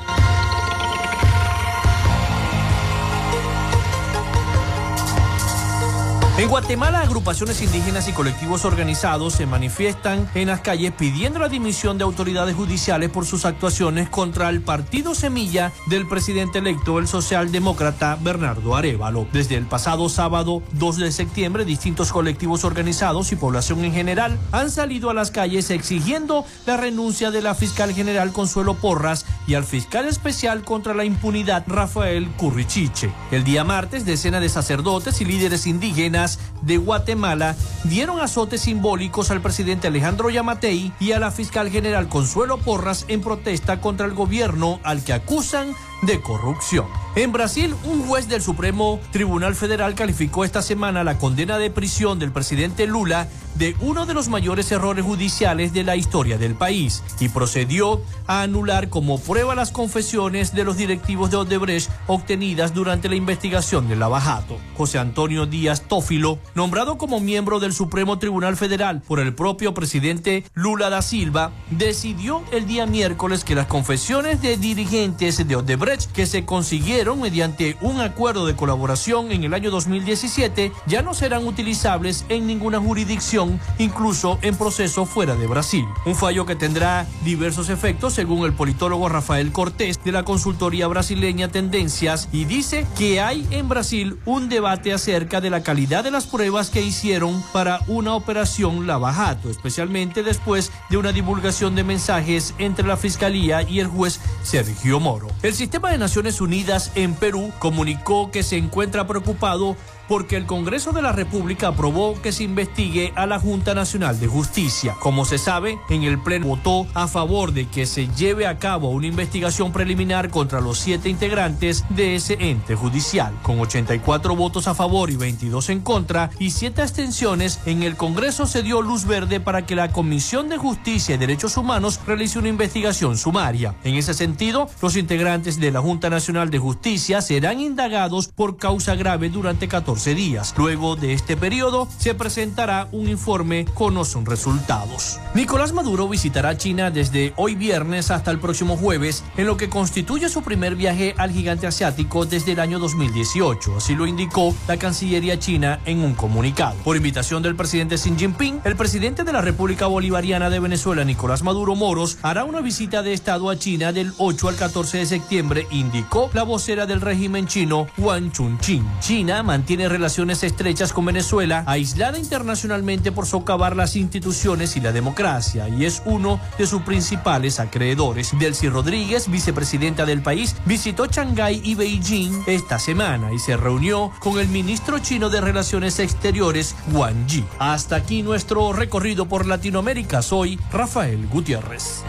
En 6.40 6.48
Guatemala, 6.48 7.02
agrupaciones 7.02 7.60
indígenas 7.60 8.08
y 8.08 8.12
colectivos 8.12 8.64
organizados 8.64 9.34
se 9.34 9.44
manifiestan 9.44 10.26
en 10.34 10.48
las 10.48 10.62
calles 10.62 10.90
pidiendo 10.96 11.38
la 11.38 11.50
dimisión 11.50 11.98
de 11.98 12.04
autoridades 12.04 12.56
judiciales 12.56 13.10
por 13.10 13.26
sus 13.26 13.44
actuaciones 13.44 14.08
contra 14.08 14.48
el 14.48 14.62
partido 14.62 15.14
semilla 15.14 15.70
del 15.84 16.08
presidente 16.08 16.60
electo, 16.60 16.98
el 16.98 17.08
socialdemócrata 17.08 18.16
Bernardo 18.22 18.74
Arevalo. 18.74 19.26
Desde 19.34 19.56
el 19.56 19.66
pasado 19.66 20.08
sábado 20.08 20.62
2 20.72 20.96
de 20.96 21.12
septiembre, 21.12 21.66
distintos 21.66 22.10
colectivos 22.10 22.64
organizados 22.64 23.32
y 23.32 23.36
población 23.36 23.84
en 23.84 23.92
general 23.92 24.38
han 24.50 24.70
salido 24.70 25.10
a 25.10 25.14
las 25.14 25.30
calles 25.30 25.68
exigiendo 25.68 26.46
la 26.64 26.78
renuncia 26.78 27.30
de 27.30 27.42
la 27.42 27.54
fiscal 27.54 27.92
general 27.92 28.32
Consuelo 28.32 28.76
Porras 28.76 29.26
y 29.46 29.56
al 29.56 29.64
fiscal 29.64 30.08
especial 30.08 30.64
contra 30.64 30.94
la 30.94 31.04
impunidad 31.04 31.64
Rafael 31.66 32.30
Currichiche. 32.38 33.12
El 33.30 33.44
día 33.44 33.62
martes, 33.62 34.06
decenas 34.06 34.40
de 34.40 34.48
sacerdotes 34.48 35.20
y 35.20 35.26
líderes 35.26 35.66
indígenas 35.66 36.29
de 36.62 36.76
Guatemala 36.76 37.56
dieron 37.84 38.20
azotes 38.20 38.62
simbólicos 38.62 39.30
al 39.30 39.40
presidente 39.40 39.88
Alejandro 39.88 40.30
Yamatei 40.30 40.92
y 41.00 41.12
a 41.12 41.18
la 41.18 41.30
fiscal 41.30 41.70
general 41.70 42.08
Consuelo 42.08 42.58
Porras 42.58 43.04
en 43.08 43.20
protesta 43.20 43.80
contra 43.80 44.06
el 44.06 44.14
gobierno 44.14 44.80
al 44.82 45.02
que 45.02 45.12
acusan 45.12 45.74
de 46.02 46.20
corrupción. 46.20 46.86
En 47.16 47.32
Brasil, 47.32 47.74
un 47.84 48.06
juez 48.06 48.28
del 48.28 48.40
Supremo 48.40 49.00
Tribunal 49.10 49.56
Federal 49.56 49.96
calificó 49.96 50.44
esta 50.44 50.62
semana 50.62 51.02
la 51.02 51.18
condena 51.18 51.58
de 51.58 51.68
prisión 51.68 52.20
del 52.20 52.30
presidente 52.30 52.86
Lula 52.86 53.28
de 53.56 53.74
uno 53.80 54.06
de 54.06 54.14
los 54.14 54.28
mayores 54.28 54.70
errores 54.70 55.04
judiciales 55.04 55.72
de 55.72 55.82
la 55.82 55.96
historia 55.96 56.38
del 56.38 56.54
país 56.54 57.02
y 57.18 57.28
procedió 57.28 58.00
a 58.28 58.42
anular 58.42 58.88
como 58.88 59.18
prueba 59.18 59.56
las 59.56 59.72
confesiones 59.72 60.54
de 60.54 60.62
los 60.62 60.76
directivos 60.76 61.32
de 61.32 61.38
Odebrecht 61.38 61.90
obtenidas 62.06 62.74
durante 62.74 63.08
la 63.08 63.16
investigación 63.16 63.88
del 63.88 63.98
lavajato. 63.98 64.56
José 64.76 64.98
Antonio 64.98 65.46
Díaz 65.46 65.82
Tófilo, 65.82 66.38
nombrado 66.54 66.96
como 66.96 67.18
miembro 67.18 67.58
del 67.58 67.72
Supremo 67.72 68.20
Tribunal 68.20 68.56
Federal 68.56 69.02
por 69.02 69.18
el 69.18 69.34
propio 69.34 69.74
presidente 69.74 70.44
Lula 70.54 70.88
da 70.88 71.02
Silva, 71.02 71.50
decidió 71.70 72.42
el 72.52 72.66
día 72.68 72.86
miércoles 72.86 73.44
que 73.44 73.56
las 73.56 73.66
confesiones 73.66 74.40
de 74.40 74.56
dirigentes 74.56 75.46
de 75.46 75.56
Odebrecht 75.56 75.89
que 75.98 76.26
se 76.26 76.44
consiguieron 76.44 77.20
mediante 77.20 77.76
un 77.80 78.00
acuerdo 78.00 78.46
de 78.46 78.54
colaboración 78.54 79.32
en 79.32 79.42
el 79.42 79.54
año 79.54 79.72
2017 79.72 80.70
ya 80.86 81.02
no 81.02 81.14
serán 81.14 81.44
utilizables 81.46 82.24
en 82.28 82.46
ninguna 82.46 82.78
jurisdicción, 82.78 83.58
incluso 83.78 84.38
en 84.42 84.56
proceso 84.56 85.04
fuera 85.04 85.34
de 85.34 85.48
Brasil. 85.48 85.84
Un 86.06 86.14
fallo 86.14 86.46
que 86.46 86.54
tendrá 86.54 87.06
diversos 87.24 87.70
efectos 87.70 88.14
según 88.14 88.44
el 88.44 88.52
politólogo 88.52 89.08
Rafael 89.08 89.50
Cortés 89.50 89.98
de 90.04 90.12
la 90.12 90.24
consultoría 90.24 90.86
brasileña 90.86 91.48
Tendencias 91.48 92.28
y 92.30 92.44
dice 92.44 92.86
que 92.96 93.20
hay 93.20 93.44
en 93.50 93.68
Brasil 93.68 94.16
un 94.26 94.48
debate 94.48 94.92
acerca 94.92 95.40
de 95.40 95.50
la 95.50 95.64
calidad 95.64 96.04
de 96.04 96.12
las 96.12 96.26
pruebas 96.26 96.70
que 96.70 96.82
hicieron 96.82 97.42
para 97.52 97.80
una 97.88 98.14
operación 98.14 98.86
Lavajato, 98.86 99.50
especialmente 99.50 100.22
después 100.22 100.70
de 100.88 100.98
una 100.98 101.10
divulgación 101.10 101.74
de 101.74 101.82
mensajes 101.82 102.54
entre 102.58 102.86
la 102.86 102.96
Fiscalía 102.96 103.62
y 103.62 103.80
el 103.80 103.88
juez 103.88 104.20
Sergio 104.44 105.00
Moro. 105.00 105.28
El 105.42 105.54
sistema 105.54 105.79
de 105.88 105.98
Naciones 105.98 106.40
Unidas 106.40 106.92
en 106.94 107.14
Perú 107.14 107.52
comunicó 107.58 108.30
que 108.30 108.42
se 108.42 108.56
encuentra 108.58 109.06
preocupado 109.06 109.76
porque 110.10 110.36
el 110.36 110.44
Congreso 110.44 110.90
de 110.90 111.02
la 111.02 111.12
República 111.12 111.68
aprobó 111.68 112.20
que 112.20 112.32
se 112.32 112.42
investigue 112.42 113.12
a 113.14 113.26
la 113.26 113.38
Junta 113.38 113.74
Nacional 113.74 114.18
de 114.18 114.26
Justicia. 114.26 114.96
Como 114.98 115.24
se 115.24 115.38
sabe, 115.38 115.78
en 115.88 116.02
el 116.02 116.20
Pleno 116.20 116.48
votó 116.48 116.88
a 116.94 117.06
favor 117.06 117.52
de 117.52 117.68
que 117.68 117.86
se 117.86 118.08
lleve 118.08 118.48
a 118.48 118.58
cabo 118.58 118.90
una 118.90 119.06
investigación 119.06 119.70
preliminar 119.70 120.28
contra 120.28 120.60
los 120.60 120.80
siete 120.80 121.08
integrantes 121.08 121.84
de 121.90 122.16
ese 122.16 122.36
ente 122.40 122.74
judicial. 122.74 123.32
Con 123.44 123.60
84 123.60 124.34
votos 124.34 124.66
a 124.66 124.74
favor 124.74 125.10
y 125.10 125.16
22 125.16 125.68
en 125.70 125.80
contra 125.80 126.30
y 126.40 126.50
siete 126.50 126.82
abstenciones, 126.82 127.60
en 127.64 127.84
el 127.84 127.96
Congreso 127.96 128.48
se 128.48 128.64
dio 128.64 128.82
luz 128.82 129.04
verde 129.04 129.38
para 129.38 129.64
que 129.64 129.76
la 129.76 129.92
Comisión 129.92 130.48
de 130.48 130.58
Justicia 130.58 131.14
y 131.14 131.18
Derechos 131.18 131.56
Humanos 131.56 132.00
realice 132.04 132.40
una 132.40 132.48
investigación 132.48 133.16
sumaria. 133.16 133.76
En 133.84 133.94
ese 133.94 134.14
sentido, 134.14 134.68
los 134.82 134.96
integrantes 134.96 135.60
de 135.60 135.70
la 135.70 135.80
Junta 135.80 136.10
Nacional 136.10 136.50
de 136.50 136.58
Justicia 136.58 137.22
serán 137.22 137.60
indagados 137.60 138.26
por 138.26 138.56
causa 138.56 138.96
grave 138.96 139.28
durante 139.28 139.68
14 139.68 139.99
días. 140.04 140.54
Luego 140.56 140.96
de 140.96 141.12
este 141.12 141.36
periodo 141.36 141.88
se 141.98 142.14
presentará 142.14 142.88
un 142.92 143.08
informe 143.08 143.64
con 143.74 143.94
los 143.94 144.14
resultados. 144.24 145.20
Nicolás 145.34 145.72
Maduro 145.72 146.08
visitará 146.08 146.56
China 146.56 146.90
desde 146.90 147.32
hoy 147.36 147.54
viernes 147.54 148.10
hasta 148.10 148.30
el 148.30 148.38
próximo 148.38 148.76
jueves, 148.76 149.24
en 149.36 149.46
lo 149.46 149.56
que 149.56 149.68
constituye 149.68 150.28
su 150.28 150.42
primer 150.42 150.74
viaje 150.74 151.14
al 151.18 151.30
gigante 151.30 151.66
asiático 151.66 152.24
desde 152.24 152.52
el 152.52 152.60
año 152.60 152.78
2018. 152.78 153.76
Así 153.76 153.94
lo 153.94 154.06
indicó 154.06 154.54
la 154.66 154.76
Cancillería 154.76 155.38
china 155.38 155.80
en 155.84 156.00
un 156.00 156.14
comunicado. 156.14 156.76
Por 156.84 156.96
invitación 156.96 157.42
del 157.42 157.56
presidente 157.56 157.96
Xi 157.96 158.14
Jinping, 158.16 158.60
el 158.64 158.76
presidente 158.76 159.24
de 159.24 159.32
la 159.32 159.42
República 159.42 159.86
Bolivariana 159.86 160.50
de 160.50 160.60
Venezuela, 160.60 161.04
Nicolás 161.04 161.42
Maduro 161.42 161.74
Moros, 161.74 162.18
hará 162.22 162.44
una 162.44 162.60
visita 162.60 163.02
de 163.02 163.12
Estado 163.12 163.50
a 163.50 163.58
China 163.58 163.92
del 163.92 164.12
8 164.18 164.48
al 164.48 164.56
14 164.56 164.98
de 164.98 165.06
septiembre, 165.06 165.66
indicó 165.70 166.30
la 166.32 166.42
vocera 166.42 166.86
del 166.86 167.00
régimen 167.00 167.46
chino, 167.46 167.86
Wang 167.98 168.32
Chunqing. 168.32 168.86
China 169.00 169.42
mantiene 169.42 169.88
relaciones 169.90 170.42
estrechas 170.42 170.92
con 170.92 171.04
Venezuela, 171.04 171.64
aislada 171.66 172.18
internacionalmente 172.18 173.12
por 173.12 173.26
socavar 173.26 173.76
las 173.76 173.96
instituciones 173.96 174.76
y 174.76 174.80
la 174.80 174.92
democracia, 174.92 175.68
y 175.68 175.84
es 175.84 176.02
uno 176.04 176.40
de 176.58 176.66
sus 176.66 176.82
principales 176.82 177.60
acreedores. 177.60 178.30
Delcy 178.38 178.68
Rodríguez, 178.68 179.30
vicepresidenta 179.30 180.06
del 180.06 180.22
país, 180.22 180.56
visitó 180.64 181.06
Shanghái 181.06 181.60
y 181.64 181.74
Beijing 181.74 182.44
esta 182.46 182.78
semana 182.78 183.32
y 183.32 183.38
se 183.38 183.56
reunió 183.56 184.12
con 184.20 184.38
el 184.38 184.48
ministro 184.48 184.98
chino 184.98 185.28
de 185.28 185.40
Relaciones 185.40 185.98
Exteriores, 185.98 186.74
Wang 186.92 187.26
Yi. 187.26 187.44
Hasta 187.58 187.96
aquí 187.96 188.22
nuestro 188.22 188.72
recorrido 188.72 189.26
por 189.26 189.46
Latinoamérica. 189.46 190.22
Soy 190.22 190.58
Rafael 190.72 191.26
Gutiérrez. 191.28 192.04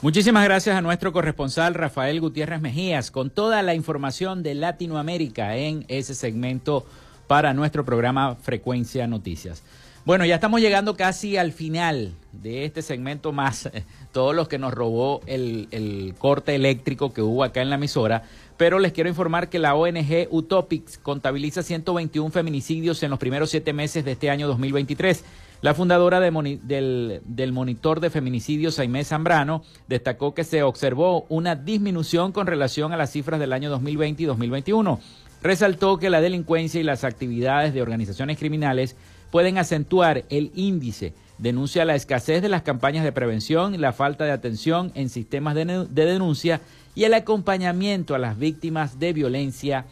Muchísimas 0.00 0.44
gracias 0.44 0.76
a 0.76 0.80
nuestro 0.80 1.12
corresponsal 1.12 1.74
Rafael 1.74 2.20
Gutiérrez 2.20 2.60
Mejías 2.60 3.10
con 3.10 3.30
toda 3.30 3.62
la 3.62 3.74
información 3.74 4.44
de 4.44 4.54
Latinoamérica 4.54 5.56
en 5.56 5.84
ese 5.88 6.14
segmento 6.14 6.86
para 7.26 7.52
nuestro 7.52 7.84
programa 7.84 8.36
Frecuencia 8.36 9.08
Noticias. 9.08 9.64
Bueno, 10.04 10.24
ya 10.24 10.36
estamos 10.36 10.60
llegando 10.60 10.96
casi 10.96 11.36
al 11.36 11.50
final 11.50 12.12
de 12.30 12.64
este 12.64 12.80
segmento 12.80 13.32
más, 13.32 13.70
todos 14.12 14.36
los 14.36 14.46
que 14.46 14.56
nos 14.56 14.72
robó 14.72 15.20
el, 15.26 15.66
el, 15.72 16.14
corte 16.16 16.54
eléctrico 16.54 17.12
que 17.12 17.20
hubo 17.20 17.42
acá 17.42 17.60
en 17.60 17.68
la 17.68 17.74
emisora, 17.74 18.22
pero 18.56 18.78
les 18.78 18.92
quiero 18.92 19.10
informar 19.10 19.48
que 19.48 19.58
la 19.58 19.74
ONG 19.74 20.28
Utopics 20.30 20.98
contabiliza 20.98 21.64
121 21.64 22.30
feminicidios 22.30 23.02
en 23.02 23.10
los 23.10 23.18
primeros 23.18 23.50
siete 23.50 23.72
meses 23.72 24.04
de 24.04 24.12
este 24.12 24.30
año 24.30 24.46
2023. 24.46 25.24
La 25.60 25.74
fundadora 25.74 26.20
del, 26.20 27.20
del, 27.24 27.52
monitor 27.52 27.98
de 27.98 28.10
feminicidios, 28.10 28.78
Aimé 28.78 29.02
Zambrano, 29.02 29.64
destacó 29.88 30.32
que 30.32 30.44
se 30.44 30.62
observó 30.62 31.26
una 31.28 31.56
disminución 31.56 32.30
con 32.30 32.46
relación 32.46 32.92
a 32.92 32.96
las 32.96 33.10
cifras 33.10 33.40
del 33.40 33.52
año 33.52 33.68
2020 33.68 34.22
y 34.22 34.26
2021. 34.26 35.00
Resaltó 35.42 35.98
que 35.98 36.10
la 36.10 36.20
delincuencia 36.20 36.80
y 36.80 36.84
las 36.84 37.02
actividades 37.02 37.74
de 37.74 37.82
organizaciones 37.82 38.38
criminales 38.38 38.94
pueden 39.32 39.58
acentuar 39.58 40.24
el 40.30 40.52
índice. 40.54 41.12
Denuncia 41.38 41.84
la 41.84 41.96
escasez 41.96 42.40
de 42.40 42.48
las 42.48 42.62
campañas 42.62 43.02
de 43.02 43.12
prevención, 43.12 43.80
la 43.80 43.92
falta 43.92 44.24
de 44.24 44.32
atención 44.32 44.92
en 44.94 45.08
sistemas 45.08 45.56
de, 45.56 45.86
de 45.90 46.04
denuncia 46.04 46.60
y 46.94 47.02
el 47.04 47.14
acompañamiento 47.14 48.14
a 48.14 48.18
las 48.18 48.38
víctimas 48.38 49.00
de 49.00 49.12
violencia 49.12 49.86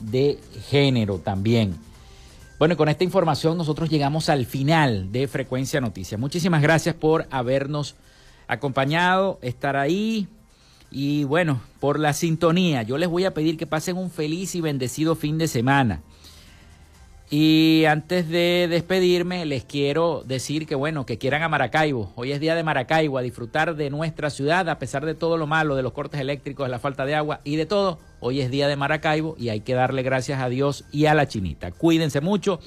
de 0.00 0.38
género 0.70 1.18
también. 1.18 1.87
Bueno, 2.58 2.76
con 2.76 2.88
esta 2.88 3.04
información 3.04 3.56
nosotros 3.56 3.88
llegamos 3.88 4.28
al 4.28 4.44
final 4.44 5.12
de 5.12 5.28
Frecuencia 5.28 5.80
Noticias. 5.80 6.20
Muchísimas 6.20 6.60
gracias 6.60 6.96
por 6.96 7.28
habernos 7.30 7.94
acompañado, 8.48 9.38
estar 9.42 9.76
ahí 9.76 10.26
y 10.90 11.22
bueno, 11.22 11.60
por 11.78 12.00
la 12.00 12.12
sintonía. 12.12 12.82
Yo 12.82 12.98
les 12.98 13.08
voy 13.08 13.26
a 13.26 13.32
pedir 13.32 13.56
que 13.56 13.68
pasen 13.68 13.96
un 13.96 14.10
feliz 14.10 14.56
y 14.56 14.60
bendecido 14.60 15.14
fin 15.14 15.38
de 15.38 15.46
semana. 15.46 16.02
Y 17.30 17.84
antes 17.84 18.26
de 18.30 18.68
despedirme, 18.70 19.44
les 19.44 19.62
quiero 19.62 20.22
decir 20.26 20.66
que 20.66 20.74
bueno, 20.74 21.04
que 21.04 21.18
quieran 21.18 21.42
a 21.42 21.48
Maracaibo. 21.50 22.10
Hoy 22.14 22.32
es 22.32 22.40
día 22.40 22.54
de 22.54 22.62
Maracaibo, 22.62 23.18
a 23.18 23.22
disfrutar 23.22 23.76
de 23.76 23.90
nuestra 23.90 24.30
ciudad, 24.30 24.66
a 24.70 24.78
pesar 24.78 25.04
de 25.04 25.14
todo 25.14 25.36
lo 25.36 25.46
malo, 25.46 25.76
de 25.76 25.82
los 25.82 25.92
cortes 25.92 26.22
eléctricos, 26.22 26.66
de 26.66 26.70
la 26.70 26.78
falta 26.78 27.04
de 27.04 27.14
agua 27.14 27.40
y 27.44 27.56
de 27.56 27.66
todo. 27.66 27.98
Hoy 28.20 28.40
es 28.40 28.50
día 28.50 28.66
de 28.66 28.76
Maracaibo 28.76 29.36
y 29.38 29.50
hay 29.50 29.60
que 29.60 29.74
darle 29.74 30.02
gracias 30.02 30.40
a 30.40 30.48
Dios 30.48 30.86
y 30.90 31.04
a 31.04 31.12
la 31.12 31.28
chinita. 31.28 31.70
Cuídense 31.70 32.22
mucho. 32.22 32.60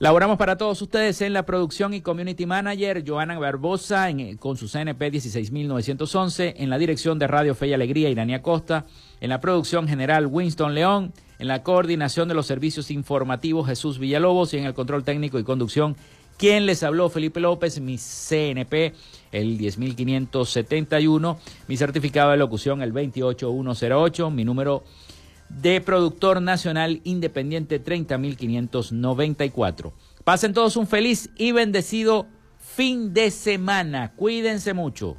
Laboramos 0.00 0.36
para 0.36 0.56
todos 0.56 0.82
ustedes 0.82 1.20
en 1.20 1.32
la 1.32 1.46
producción 1.46 1.94
y 1.94 2.00
community 2.00 2.46
manager 2.46 3.04
Joana 3.06 3.38
Barbosa 3.38 4.08
con 4.40 4.56
su 4.56 4.66
CNP 4.66 5.10
16911, 5.10 6.54
en 6.56 6.70
la 6.70 6.78
dirección 6.78 7.20
de 7.20 7.28
Radio 7.28 7.54
Fe 7.54 7.68
y 7.68 7.74
Alegría 7.74 8.08
Irania 8.08 8.42
Costa, 8.42 8.86
en 9.20 9.28
la 9.28 9.40
producción 9.40 9.86
general 9.86 10.26
Winston 10.26 10.74
León 10.74 11.12
en 11.40 11.48
la 11.48 11.64
coordinación 11.64 12.28
de 12.28 12.34
los 12.34 12.46
servicios 12.46 12.90
informativos 12.90 13.66
Jesús 13.66 13.98
Villalobos 13.98 14.54
y 14.54 14.58
en 14.58 14.66
el 14.66 14.74
control 14.74 15.04
técnico 15.04 15.38
y 15.38 15.44
conducción 15.44 15.96
¿Quién 16.40 16.64
les 16.64 16.82
habló? 16.82 17.10
Felipe 17.10 17.38
López, 17.38 17.78
mi 17.82 17.98
CNP, 17.98 18.94
el 19.30 19.58
10571, 19.58 21.38
mi 21.68 21.76
certificado 21.76 22.30
de 22.30 22.38
locución, 22.38 22.80
el 22.80 22.92
28108, 22.92 24.30
mi 24.30 24.46
número 24.46 24.82
de 25.50 25.82
productor 25.82 26.40
nacional 26.40 27.02
independiente, 27.04 27.78
30594. 27.78 29.92
Pasen 30.24 30.54
todos 30.54 30.78
un 30.78 30.86
feliz 30.86 31.28
y 31.36 31.52
bendecido 31.52 32.26
fin 32.58 33.12
de 33.12 33.30
semana. 33.30 34.12
Cuídense 34.16 34.72
mucho. 34.72 35.18